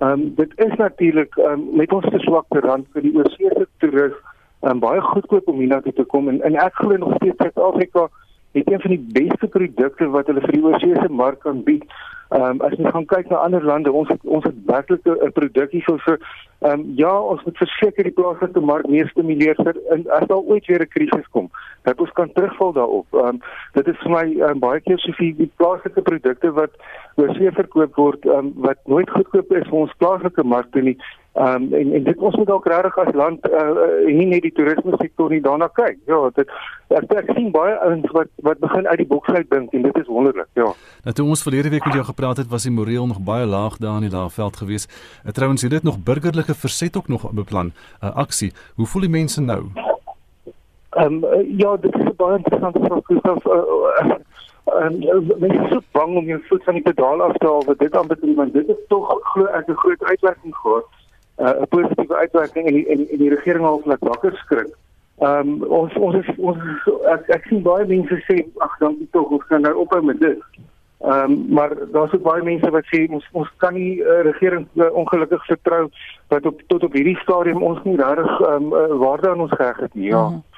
Ehm 0.00 0.12
um, 0.12 0.22
dit 0.36 0.52
is 0.66 0.76
natuurlik 0.78 1.36
um, 1.36 1.66
met 1.76 1.92
ons 1.92 2.06
te 2.06 2.20
swak 2.22 2.46
rand 2.66 2.86
vir 2.94 3.02
die 3.02 3.14
oorsese 3.16 3.66
toerist 3.78 4.22
um, 4.62 4.78
baie 4.78 5.00
goedkoop 5.00 5.48
om 5.48 5.58
hiernatoe 5.58 5.92
te 5.92 6.04
kom 6.04 6.28
en, 6.28 6.40
en 6.42 6.56
ek 6.56 6.74
glo 6.74 6.96
nog 6.96 7.14
steeds 7.18 7.42
Suid-Afrika 7.42 8.08
het 8.52 8.70
een 8.70 8.80
van 8.80 8.94
die 8.94 9.04
beste 9.18 9.46
produkte 9.46 10.08
wat 10.14 10.26
hulle 10.26 10.40
vir 10.46 10.52
die 10.52 10.64
oorsese 10.64 11.08
mark 11.08 11.40
kan 11.40 11.62
bied. 11.66 11.84
Ehm 12.30 12.42
um, 12.42 12.60
as 12.60 12.78
jy 12.78 12.94
gaan 12.94 13.10
kyk 13.10 13.28
na 13.28 13.42
ander 13.42 13.64
lande, 13.64 13.92
ons 13.92 14.08
het, 14.08 14.22
ons 14.22 14.44
het 14.44 14.64
werklik 14.70 15.02
'n 15.04 15.32
produk 15.32 15.70
hier 15.70 15.82
so 15.82 15.98
so 16.06 16.16
ehm 16.62 16.80
um, 16.80 16.92
ja, 16.96 17.12
ons 17.20 17.42
moet 17.44 17.56
verseker 17.58 18.06
die 18.06 18.14
plaaslike 18.14 18.60
mark 18.60 18.86
meer 18.88 19.08
stimuleer 19.10 19.58
vir 19.58 19.78
in 19.94 20.04
as 20.18 20.26
daar 20.30 20.44
ooit 20.52 20.66
weer 20.70 20.82
'n 20.82 20.94
krisis 20.94 21.28
kom, 21.30 21.50
dat 21.82 22.00
ons 22.00 22.12
kan 22.18 22.32
terugval 22.32 22.72
daarop. 22.72 23.06
Ehm 23.12 23.26
um, 23.26 23.40
dit 23.72 23.88
is 23.88 23.98
vir 24.02 24.10
my 24.10 24.26
um, 24.50 24.58
baie 24.58 24.80
keer 24.80 24.98
so 24.98 25.12
vir 25.18 25.34
die 25.42 25.50
plaaslike 25.56 26.02
produkte 26.02 26.52
wat 26.60 26.70
oorsee 27.16 27.50
verkoop 27.50 27.96
word, 27.96 28.24
ehm 28.26 28.38
um, 28.38 28.52
wat 28.68 28.78
nooit 28.86 29.10
goedkoop 29.10 29.52
is 29.52 29.68
vir 29.68 29.78
ons 29.78 29.98
plaaslike 29.98 30.44
mark 30.44 30.70
toe 30.72 30.82
nie. 30.82 30.98
Ehm 31.32 31.62
um, 31.62 31.74
en 31.74 31.92
en 31.92 32.02
dit 32.04 32.18
ons 32.18 32.34
moet 32.36 32.50
ook 32.50 32.66
regtig 32.66 32.98
as 32.98 33.14
land 33.14 33.46
uh, 33.48 33.70
hier 34.06 34.26
net 34.26 34.42
die 34.44 34.52
toerisme 34.52 34.92
sektor 35.00 35.30
nie 35.32 35.40
daarna 35.40 35.68
kyk. 35.72 35.96
Ja, 36.04 36.18
dit 36.36 36.50
ek, 36.92 37.14
ek 37.22 37.30
sien 37.32 37.48
baie 37.54 37.78
ouens 37.86 38.10
wat 38.12 38.28
wat 38.44 38.60
begin 38.60 38.88
uit 38.88 39.00
die 39.00 39.06
boks 39.08 39.32
uit 39.32 39.48
dink 39.50 39.72
en 39.72 39.86
dit 39.86 39.96
is 39.96 40.10
wonderlik. 40.12 40.50
Ja. 40.60 40.68
Nou 41.06 41.14
toe 41.16 41.26
ons 41.26 41.42
verlede 41.42 41.72
week 41.72 41.88
met 41.88 41.96
jou 41.96 42.04
gepraat 42.04 42.36
het, 42.36 42.50
was 42.52 42.68
die 42.68 42.74
moreel 42.74 43.08
nog 43.08 43.22
baie 43.24 43.46
laag 43.48 43.78
daar 43.80 43.96
in 44.02 44.10
die 44.10 44.16
laagveld 44.16 44.60
geweest. 44.60 44.92
Uh, 45.24 45.32
Trouwens, 45.32 45.62
het 45.62 45.70
dit 45.70 45.82
nog 45.82 46.02
burgerlike 46.04 46.54
verset 46.54 46.96
ook 46.96 47.08
nog 47.08 47.30
beplan 47.30 47.72
'n 47.72 48.06
uh, 48.06 48.16
aksie. 48.16 48.52
Hoe 48.76 48.86
voel 48.86 49.08
die 49.08 49.16
mense 49.16 49.40
nou? 49.40 49.62
Ehm 50.90 51.04
um, 51.04 51.24
uh, 51.24 51.58
ja, 51.58 51.76
dit 51.76 51.94
is 51.94 52.16
baie 52.16 52.36
interessant 52.36 52.76
Gustav 53.06 53.46
uh, 53.46 53.52
uh, 54.04 54.16
en 54.84 55.24
mens 55.38 55.54
is 55.64 55.68
so 55.70 55.80
bang 55.92 56.16
om 56.16 56.24
jou 56.24 56.40
voet 56.48 56.64
van 56.64 56.74
die 56.74 56.82
pedaal 56.82 57.22
af 57.22 57.36
te 57.36 57.46
haal 57.46 57.64
wat 57.64 57.78
dit 57.78 57.96
aanbetref 57.96 58.36
want 58.36 58.52
dit 58.52 58.68
is 58.68 58.82
tog 58.88 59.18
glo 59.32 59.46
ek 59.46 59.68
'n 59.68 59.80
groot 59.84 60.04
uitwerking 60.04 60.54
gehad. 60.56 61.00
'n 61.38 61.44
uh, 61.44 61.62
positiewe 61.68 62.16
uitwerking 62.16 62.66
en 62.66 62.74
die 62.74 62.86
en, 62.86 63.08
en 63.10 63.18
die 63.18 63.34
regering 63.34 63.64
al 63.64 63.80
net 63.84 64.00
wakker 64.00 64.36
skrik. 64.36 64.74
Ehm 65.18 65.48
um, 65.48 65.62
ons 65.62 65.94
ons 65.94 66.14
is 66.14 66.28
ons 66.36 66.58
ek, 67.14 67.28
ek 67.28 67.44
sien 67.48 67.62
baie 67.62 67.86
mense 67.86 68.16
sê 68.26 68.42
ag 68.58 68.76
dankie 68.80 69.08
tog 69.10 69.30
ons 69.30 69.44
kan 69.48 69.62
nou 69.62 69.74
ophou 69.84 70.02
met 70.02 70.20
dit. 70.20 70.40
Ehm 71.02 71.32
um, 71.32 71.44
maar 71.48 71.74
daar's 71.92 72.12
ook 72.14 72.22
baie 72.22 72.42
mense 72.42 72.70
wat 72.70 72.88
sê 72.90 73.04
ons 73.10 73.28
ons 73.32 73.48
kan 73.56 73.74
nie 73.74 74.00
uh, 74.00 74.20
regering 74.28 74.66
uh, 74.74 74.92
ongelukkig 74.92 75.46
vertrou 75.46 75.88
wat 76.28 76.46
op 76.46 76.62
tot 76.66 76.84
op 76.84 76.92
hierdie 76.92 77.18
stadium 77.22 77.62
ons 77.62 77.82
nie 77.84 77.96
regtig 77.96 78.40
ehm 78.40 78.72
um, 78.72 78.72
uh, 78.72 78.98
waarde 79.04 79.30
aan 79.30 79.44
ons 79.46 79.56
geheg 79.56 79.78
het 79.86 79.94
nie. 79.94 80.08
Ja. 80.08 80.28
Mm 80.28 80.34
-hmm. 80.34 80.51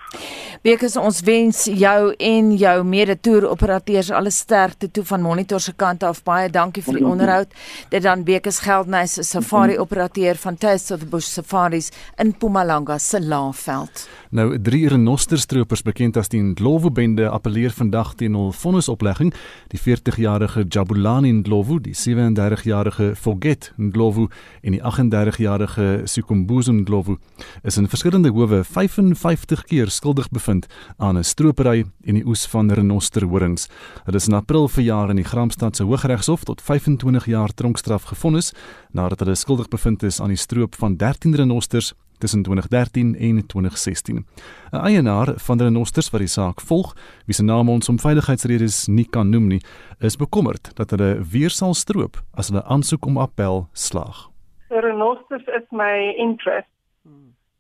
Bekes 0.65 0.95
ons 0.97 1.19
wens 1.21 1.59
jou 1.69 2.15
en 2.17 2.47
jou 2.57 2.85
mede-toer 2.89 3.45
operateurs 3.51 4.09
alle 4.17 4.31
sterkte 4.33 4.89
toe 4.89 5.03
van 5.05 5.21
Monitor 5.21 5.61
se 5.61 5.75
kant 5.77 6.03
af. 6.03 6.23
Baie 6.25 6.49
dankie 6.49 6.81
vir 6.87 6.97
die 7.03 7.05
onderhoud. 7.05 7.53
Dit 7.93 8.07
dan 8.07 8.25
Bekes 8.25 8.63
Geldnys, 8.65 9.19
'n 9.19 9.23
safari 9.23 9.77
operateur 9.79 10.37
van 10.37 10.57
Taste 10.57 10.95
of 10.95 11.01
the 11.01 11.07
Bush 11.07 11.27
Safaris 11.27 11.91
in 12.17 12.29
Mpumalanga 12.29 12.99
se 12.99 13.21
Laagveld. 13.21 14.09
Nou 14.31 14.59
drie 14.63 14.89
renosterstropers 14.89 15.83
bekend 15.83 16.17
as 16.17 16.29
die 16.29 16.41
Ndlovu 16.43 16.91
bende 16.91 17.29
appeleer 17.29 17.71
vandag 17.71 18.15
teen 18.15 18.35
hul 18.35 18.53
vonnisoplegging. 18.53 19.35
Die 19.69 19.81
40-jarige 19.81 20.65
Jabulani 20.69 21.33
Ndlovu, 21.33 21.81
die 21.81 21.95
37-jarige 21.95 23.15
Forget 23.17 23.73
Ndlovu 23.77 24.29
en 24.63 24.73
die 24.73 24.81
38-jarige 24.83 26.01
Sukumbuzo 26.05 26.73
Ndlovu 26.73 27.19
is 27.63 27.77
in 27.77 27.89
verskillende 27.89 28.31
howe 28.31 28.65
55 28.65 29.65
keer 29.65 29.91
skuldig 30.05 30.29
bevind 30.29 30.67
aan 30.99 31.17
'n 31.17 31.25
stropery 31.25 31.85
en 32.05 32.15
die 32.15 32.27
oes 32.27 32.47
van 32.47 32.71
renosterhorings. 32.71 33.69
Hulle 34.05 34.17
is 34.17 34.29
in 34.29 34.35
April 34.35 34.69
verjaar 34.69 35.11
in 35.11 35.17
die 35.17 35.25
Gramstad 35.25 35.77
se 35.77 35.85
Hooggeregshof 35.85 36.45
tot 36.45 36.61
25 36.63 37.27
jaar 37.27 37.49
tronkstraf 37.55 38.05
gevonnis 38.05 38.53
nadat 38.93 39.19
hulle 39.21 39.35
skuldig 39.35 39.69
bevind 39.69 40.03
is 40.03 40.21
aan 40.21 40.29
die 40.29 40.37
stroop 40.37 40.75
van 40.75 40.97
13 40.97 41.35
renosters 41.35 41.95
tussen 42.19 42.43
2013 42.43 43.17
en 43.17 43.47
2016. 43.47 44.27
'n 44.73 44.77
Eienaar 44.77 45.33
van 45.37 45.59
die 45.59 45.67
renosters 45.67 46.11
wat 46.11 46.21
die 46.21 46.29
saak 46.29 46.61
volg, 46.61 46.95
wie 47.27 47.35
se 47.35 47.43
naam 47.43 47.69
ons 47.69 47.89
om 47.89 47.99
veiligheidsredes 47.99 48.87
nie 48.87 49.09
kan 49.11 49.29
noem 49.29 49.47
nie, 49.47 49.63
is 50.01 50.17
bekommerd 50.17 50.71
dat 50.77 50.91
hulle 50.91 51.25
weer 51.33 51.51
sal 51.51 51.75
stroop 51.75 52.23
as 52.35 52.49
hulle 52.49 52.65
aansoek 52.65 53.07
om 53.07 53.17
appel 53.17 53.69
slaag. 53.73 54.31
Renosters 54.69 55.47
is 55.47 55.67
my 55.71 56.15
interest 56.19 56.69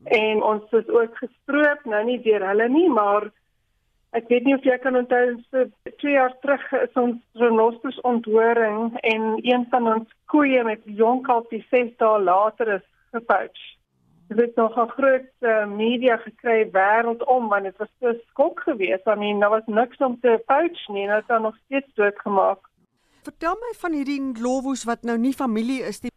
en 0.05 0.43
ons 0.43 0.77
is 0.81 0.89
ook 0.89 1.17
gestroop 1.17 1.85
nou 1.85 2.05
nie 2.05 2.21
deur 2.23 2.47
hulle 2.49 2.69
nie 2.69 2.89
maar 2.89 3.31
ek 4.15 4.29
weet 4.31 4.45
nie 4.47 4.55
of 4.55 4.67
jy 4.67 4.77
kan 4.79 4.97
onthou 4.97 5.25
so 5.51 5.65
2 6.03 6.13
jaar 6.15 6.35
terug 6.43 6.65
is 6.81 6.99
ons 7.01 7.21
renosters 7.43 8.01
onthoring 8.11 8.99
en 9.03 9.31
een 9.43 9.67
van 9.71 9.89
ons 9.95 10.19
koeie 10.31 10.63
met 10.67 10.83
jong 11.01 11.25
kalfies 11.27 11.67
6 11.75 11.97
dae 12.03 12.21
later 12.23 12.77
is 12.77 12.87
gepoach. 13.15 13.65
Dit 14.29 14.39
het 14.41 14.55
nog 14.57 14.77
'n 14.79 14.95
groot 14.97 15.33
uh, 15.41 15.67
media 15.67 16.17
gekry 16.17 16.71
wêreldom 16.79 17.49
want 17.53 17.65
dit 17.65 17.77
was 17.77 17.93
so 18.01 18.15
skok 18.31 18.61
geweest. 18.61 19.07
I 19.07 19.15
mean, 19.15 19.41
daar 19.41 19.51
was 19.51 19.67
niks 19.67 19.99
om 19.99 20.21
te 20.21 20.43
poach 20.47 20.89
nie, 20.89 21.07
dit 21.07 21.25
het 21.27 21.43
nog 21.43 21.57
steeds 21.65 21.95
doodgemaak. 21.95 22.63
Vertel 23.23 23.55
my 23.55 23.73
van 23.83 23.93
hierdie 23.93 24.23
Glowus 24.33 24.85
wat 24.85 25.03
nou 25.03 25.19
nie 25.19 25.33
familie 25.33 25.83
is 25.83 26.01
nie 26.01 26.14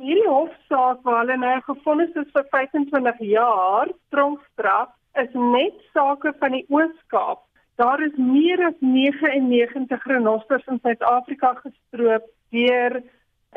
hierdie 0.00 0.28
hofsaak 0.28 1.04
waar 1.04 1.22
hulle 1.22 1.36
nou 1.42 1.56
gefonnis 1.66 2.16
is 2.22 2.32
vir 2.34 2.46
25 2.54 3.22
jaar 3.30 3.92
tronkstraf 4.14 4.90
is 5.22 5.32
net 5.34 5.76
sake 5.94 6.32
van 6.40 6.56
die 6.56 6.64
Oos-Kaap. 6.72 7.42
Daar 7.80 8.02
is 8.04 8.16
meer 8.16 8.62
as 8.68 8.76
99 8.80 10.06
renosters 10.12 10.66
in 10.72 10.80
Suid-Afrika 10.84 11.54
gestroop 11.62 12.28
deur 12.54 13.00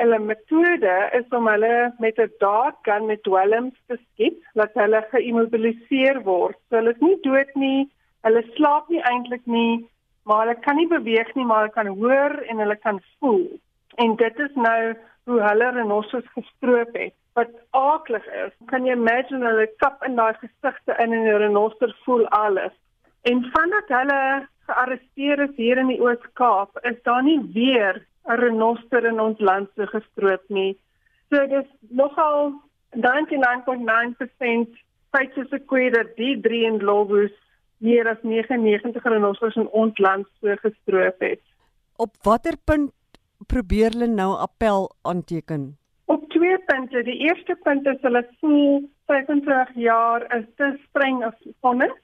hulle 0.02 0.20
metode 0.20 0.94
is 1.20 1.36
om 1.38 1.48
hulle 1.52 1.94
met 2.04 2.20
'n 2.20 2.32
dartgun 2.44 3.06
met 3.06 3.24
dwelms 3.24 3.76
te 3.88 3.98
skiet, 3.98 4.40
laat 4.54 4.74
hulle 4.74 5.02
geïmmobiliseer 5.12 6.24
word. 6.24 6.58
So 6.70 6.80
hulle 6.80 6.96
is 6.96 7.02
nie 7.02 7.20
dood 7.22 7.52
nie, 7.56 7.90
hulle 8.24 8.44
slaap 8.56 8.90
nie 8.90 9.04
eintlik 9.12 9.46
nie, 9.46 9.86
maar 10.26 10.48
hulle 10.48 10.60
kan 10.66 10.76
nie 10.76 10.88
beweeg 10.88 11.36
nie, 11.36 11.46
maar 11.46 11.64
hulle 11.64 11.78
kan 11.80 11.88
hoor 11.88 12.34
en 12.50 12.58
hulle 12.58 12.76
kan 12.76 13.00
voel. 13.20 13.48
En 13.98 14.16
dit 14.16 14.40
is 14.40 14.56
nou 14.56 14.96
hoe 15.26 15.42
hulle 15.42 15.72
renosters 15.72 16.28
gestroop 16.36 16.94
het 16.94 17.14
wat 17.34 17.50
aaklig 17.72 18.26
is. 18.46 18.54
Kan 18.70 18.86
jy 18.86 18.94
imagine 18.94 19.46
hulle 19.46 19.68
kap 19.82 20.04
in 20.06 20.16
daai 20.20 20.34
gesigte 20.38 20.96
in 21.02 21.14
en 21.18 21.24
die 21.26 21.38
renoster 21.42 21.96
voel 22.06 22.28
alles. 22.38 22.74
En 23.30 23.42
vandat 23.56 23.90
hulle 23.90 24.48
gearresteer 24.68 25.40
is 25.48 25.56
hier 25.56 25.78
in 25.82 25.90
die 25.92 26.02
Oos-Kaap, 26.02 26.78
is 26.90 27.00
daar 27.08 27.24
nie 27.24 27.40
weer 27.54 28.06
'n 28.28 28.40
renoster 28.40 29.06
in 29.06 29.20
ons 29.20 29.40
land 29.40 29.70
so 29.76 29.86
gestroop 29.86 30.44
nie. 30.48 30.78
So 31.30 31.48
dis 31.48 31.66
nogal 31.90 32.54
99.9% 32.92 34.70
feite 35.12 35.46
se 35.50 35.60
kwee 35.60 35.92
dat 35.92 36.16
die 36.16 36.40
drie 36.42 36.66
in 36.66 36.84
Lobus 36.84 37.32
meer 37.78 38.08
as 38.08 38.22
99 38.22 39.04
renosters 39.04 39.56
in 39.56 39.70
ons 39.70 39.98
land 39.98 40.28
so 40.42 40.56
gestroop 40.62 41.20
het. 41.20 41.42
Op 41.96 42.12
watter 42.24 42.58
punt 42.64 42.92
probeer 43.46 43.92
hulle 43.92 44.08
nou 44.08 44.36
appel 44.38 44.96
aanteken? 45.02 45.78
Op 46.06 46.30
twee 46.30 46.58
punte. 46.66 47.04
Die 47.04 47.18
eerste 47.28 47.56
punt 47.64 47.86
is 47.88 48.02
hulle 48.02 48.28
voel 48.40 48.90
25 49.06 49.76
jaar 49.76 50.26
is 50.36 50.46
te 50.56 50.78
streng 50.88 51.24
as 51.26 51.38
vonnis. 51.62 51.96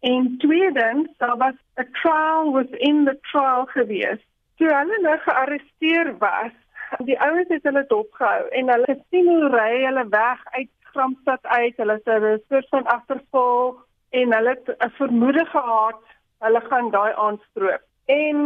En 0.00 0.34
tweedens, 0.38 1.08
daar 1.18 1.36
was 1.36 1.54
'n 1.74 1.88
trial 1.92 2.52
within 2.52 3.04
the 3.04 3.18
trial 3.30 3.64
gewees. 3.66 4.20
Toe 4.56 4.68
hulle 4.74 4.98
nou 5.00 5.18
gearresteer 5.18 6.18
was, 6.18 6.52
die 6.98 7.20
ouens 7.20 7.48
het 7.48 7.62
hulle 7.62 7.84
dopgehou 7.88 8.48
en 8.48 8.68
hulle 8.68 8.84
gesien 8.94 9.28
hoe 9.28 9.48
ry 9.48 9.84
hulle 9.84 10.06
weg 10.08 10.40
uit 10.44 10.70
Gramstad 10.80 11.42
uit. 11.42 11.76
Hulle 11.76 12.00
het 12.04 12.08
'n 12.08 12.42
soort 12.48 12.68
van 12.68 12.86
agtervolg 12.86 13.86
en 14.10 14.34
hulle 14.34 14.48
het 14.48 14.76
'n 14.78 14.90
vermoede 14.90 15.44
gehad 15.44 16.02
hulle 16.38 16.60
gaan 16.60 16.90
daai 16.90 17.12
aanstroop. 17.14 17.82
En 18.04 18.36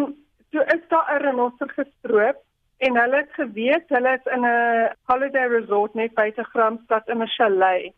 toe 0.56 0.64
is 0.74 0.88
daar 0.88 1.08
'n 1.14 1.22
renoster 1.22 1.68
gestroop 1.68 2.38
en 2.78 2.96
hulle 2.96 3.16
het 3.16 3.32
geweet 3.32 3.88
hulle 3.88 4.12
is 4.18 4.32
in 4.36 4.44
'n 4.44 4.90
holiday 5.10 5.46
resort 5.48 5.94
net 5.94 6.14
buite 6.14 6.44
Gramstad 6.44 7.08
in 7.08 7.22
'n 7.22 7.34
chalet. 7.36 7.92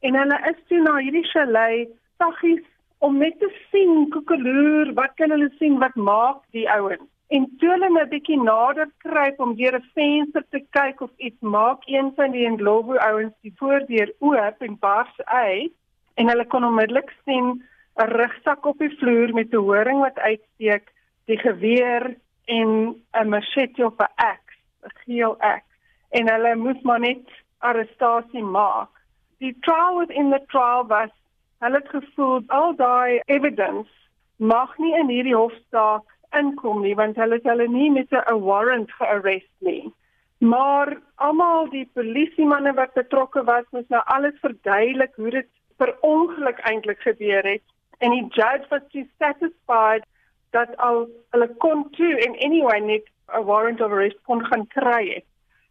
En 0.00 0.14
hulle 0.14 0.38
is 0.50 0.60
toe 0.68 0.80
na 0.82 0.96
hierdie 0.96 1.30
chalet 1.32 1.88
saggies 2.18 2.64
om 2.98 3.18
net 3.18 3.38
te 3.38 3.50
sien 3.70 4.08
koekeloer, 4.10 4.92
wat 4.94 5.12
kan 5.14 5.30
hulle 5.30 5.50
sien 5.58 5.78
wat 5.78 5.94
maak 5.94 6.38
die 6.50 6.70
ouens? 6.70 7.08
En 7.28 7.56
toe 7.58 7.70
hulle 7.70 7.88
'n 7.88 8.08
bietjie 8.08 8.42
nader 8.42 8.90
kruip 8.98 9.40
om 9.40 9.54
deur 9.54 9.74
'n 9.74 9.90
venster 9.94 10.44
te 10.50 10.60
kyk 10.70 11.00
of 11.00 11.10
iets 11.16 11.40
maak 11.40 11.80
een 11.86 12.12
van 12.16 12.30
die 12.30 12.48
Ndlovu 12.48 12.96
ouens 12.96 13.34
die 13.40 13.54
voordeur 13.56 14.12
oop 14.18 14.56
en 14.58 14.78
bars 14.78 15.16
uit 15.24 15.72
en 16.14 16.28
hulle 16.28 16.46
kon 16.46 16.64
onmiddellik 16.64 17.12
sien 17.24 17.62
'n 17.96 18.08
rugsak 18.18 18.66
op 18.66 18.78
die 18.78 18.96
vloer 18.98 19.34
met 19.34 19.52
'n 19.52 19.56
horing 19.56 20.00
wat 20.00 20.18
uitsteek, 20.18 20.91
die 21.24 21.38
geweer 21.38 22.16
en 22.44 22.68
'n 23.12 23.28
machete 23.28 23.84
of 23.86 23.98
'n 23.98 24.12
axe, 24.14 24.58
'n 24.84 24.96
geel 25.04 25.36
axe. 25.40 25.72
En 26.10 26.28
hulle 26.28 26.56
moes 26.56 26.80
maar 26.82 27.00
net 27.00 27.28
arrestasie 27.58 28.42
maak. 28.42 28.90
Die 29.38 29.56
trial 29.60 29.98
within 29.98 30.30
the 30.30 30.42
trial 30.46 30.86
was 30.86 31.10
hulle 31.58 31.78
het 31.78 31.88
gevoel 31.88 32.42
al 32.46 32.74
daai 32.76 33.20
evidence 33.24 33.90
mag 34.36 34.78
nie 34.78 34.94
in 34.98 35.08
hierdie 35.08 35.36
hofsaak 35.36 36.02
inkom 36.38 36.82
nie 36.82 36.94
want 36.98 37.16
hulle 37.16 37.38
het 37.38 37.50
hulle 37.50 37.68
nie 37.68 37.90
met 37.90 38.12
'n 38.12 38.40
warrant 38.40 38.92
gearrest 38.92 39.56
nie. 39.58 39.92
Maar 40.38 40.96
almal 41.14 41.68
die 41.70 41.88
polisie 41.94 42.46
manne 42.46 42.72
wat 42.74 42.94
betrokke 42.94 43.44
was, 43.44 43.64
moes 43.70 43.88
nou 43.88 44.02
alles 44.04 44.34
verduidelik 44.40 45.12
hoe 45.14 45.30
dit 45.30 45.48
per 45.76 45.96
ongeluk 46.00 46.58
eintlik 46.58 47.00
gebeur 47.00 47.42
het 47.42 47.62
en 47.98 48.10
die 48.10 48.26
judge 48.28 48.66
was 48.68 48.82
too 48.90 49.06
satisfied 49.18 50.04
dat 50.52 50.76
al 50.76 51.06
hulle 51.34 51.48
kon 51.64 51.86
toe 51.96 52.14
en 52.26 52.38
anyway 52.46 52.80
net 52.80 53.08
'n 53.32 53.44
warrant 53.44 53.80
of 53.80 53.92
arrest 53.92 54.18
kon 54.22 54.44
gaan 54.44 54.66
kry 54.66 55.04
het. 55.14 55.24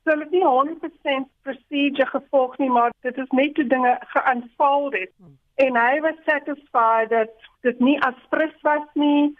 So 0.04 0.12
hulle 0.12 0.24
het 0.24 0.32
nie 0.32 0.46
100% 0.46 1.28
procedure 1.42 2.06
gevolg 2.10 2.58
nie, 2.58 2.70
maar 2.70 2.92
dit 3.02 3.18
is 3.18 3.30
net 3.30 3.56
hoe 3.56 3.68
dinge 3.68 3.98
geaanval 4.14 4.92
het. 4.92 5.12
En 5.56 5.76
hy 5.76 6.00
was 6.02 6.24
satisfied 6.26 7.10
dat 7.10 7.30
dit 7.62 7.80
nie 7.80 8.02
aspres 8.02 8.56
was 8.62 8.88
nie 8.94 9.38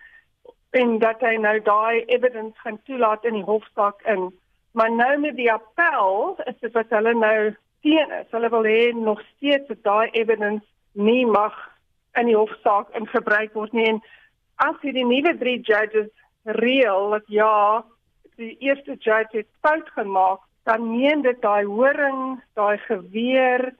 en 0.70 1.00
dat 1.00 1.20
hy 1.26 1.36
nou 1.36 1.58
daai 1.62 2.04
evidence 2.06 2.60
gaan 2.60 2.80
toelaat 2.84 3.26
in 3.26 3.34
die 3.34 3.48
hofsaak 3.48 4.02
in. 4.02 4.30
Maar 4.72 4.92
nou 4.92 5.18
met 5.20 5.36
die 5.36 5.52
appel 5.52 6.38
is 6.46 6.60
dit 6.60 6.72
wat 6.72 6.90
hulle 6.90 7.14
nou 7.14 7.56
teen 7.82 8.12
is. 8.20 8.30
Hulle 8.30 8.50
wil 8.50 8.64
hê 8.64 8.94
nog 8.96 9.22
steeds 9.36 9.68
dat 9.68 9.84
daai 9.84 10.10
evidence 10.12 10.66
nie 10.92 11.26
mag 11.26 11.58
in 12.20 12.30
die 12.30 12.38
hofsaak 12.38 12.94
ingebruik 12.96 13.54
word 13.54 13.74
nie 13.74 13.88
en 13.88 14.02
as 14.66 14.78
hierdie 14.82 15.06
nuwe 15.08 15.34
drie 15.38 15.60
judges 15.62 16.10
reël 16.46 17.10
dat 17.16 17.28
ja, 17.28 17.84
die 18.42 18.56
eerste 18.60 18.96
judge 19.00 19.42
het 19.42 19.50
fout 19.62 19.90
gemaak, 19.98 20.42
dan 20.64 20.90
neem 20.98 21.22
dit 21.26 21.42
daai 21.42 21.66
horing, 21.66 22.42
daai 22.54 22.78
geweer 22.88 23.72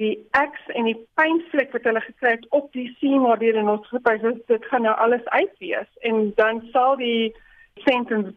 die 0.00 0.14
eks 0.38 0.62
en 0.74 0.88
die 0.88 0.98
pynvlek 1.18 1.74
wat 1.76 1.86
hulle 1.88 2.02
gekry 2.06 2.36
het 2.36 2.46
op 2.56 2.70
die 2.76 2.88
sien 3.00 3.22
waar 3.26 3.42
in 3.42 3.68
ons 3.68 3.88
gepas 3.90 4.22
is, 4.32 4.38
dit 4.48 4.64
gaan 4.70 4.86
nou 4.86 4.94
alles 4.96 5.24
uitwees 5.34 5.90
en 6.08 6.32
dan 6.38 6.62
sal 6.72 6.96
die 6.96 7.34
sentence 7.84 8.32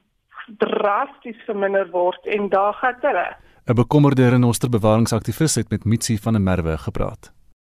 drasties 0.62 1.40
verminder 1.48 1.88
word 1.94 2.28
en 2.38 2.50
daar 2.50 2.74
gaan 2.82 3.00
hulle 3.02 3.30
'n 3.66 3.74
bekommerde 3.74 4.30
renoster 4.30 4.70
bewaringsaktivis 4.70 5.56
het 5.56 5.70
met 5.70 5.86
Mitsi 5.86 6.18
van 6.18 6.34
der 6.34 6.42
Merwe 6.42 6.78
gepraat. 6.78 7.35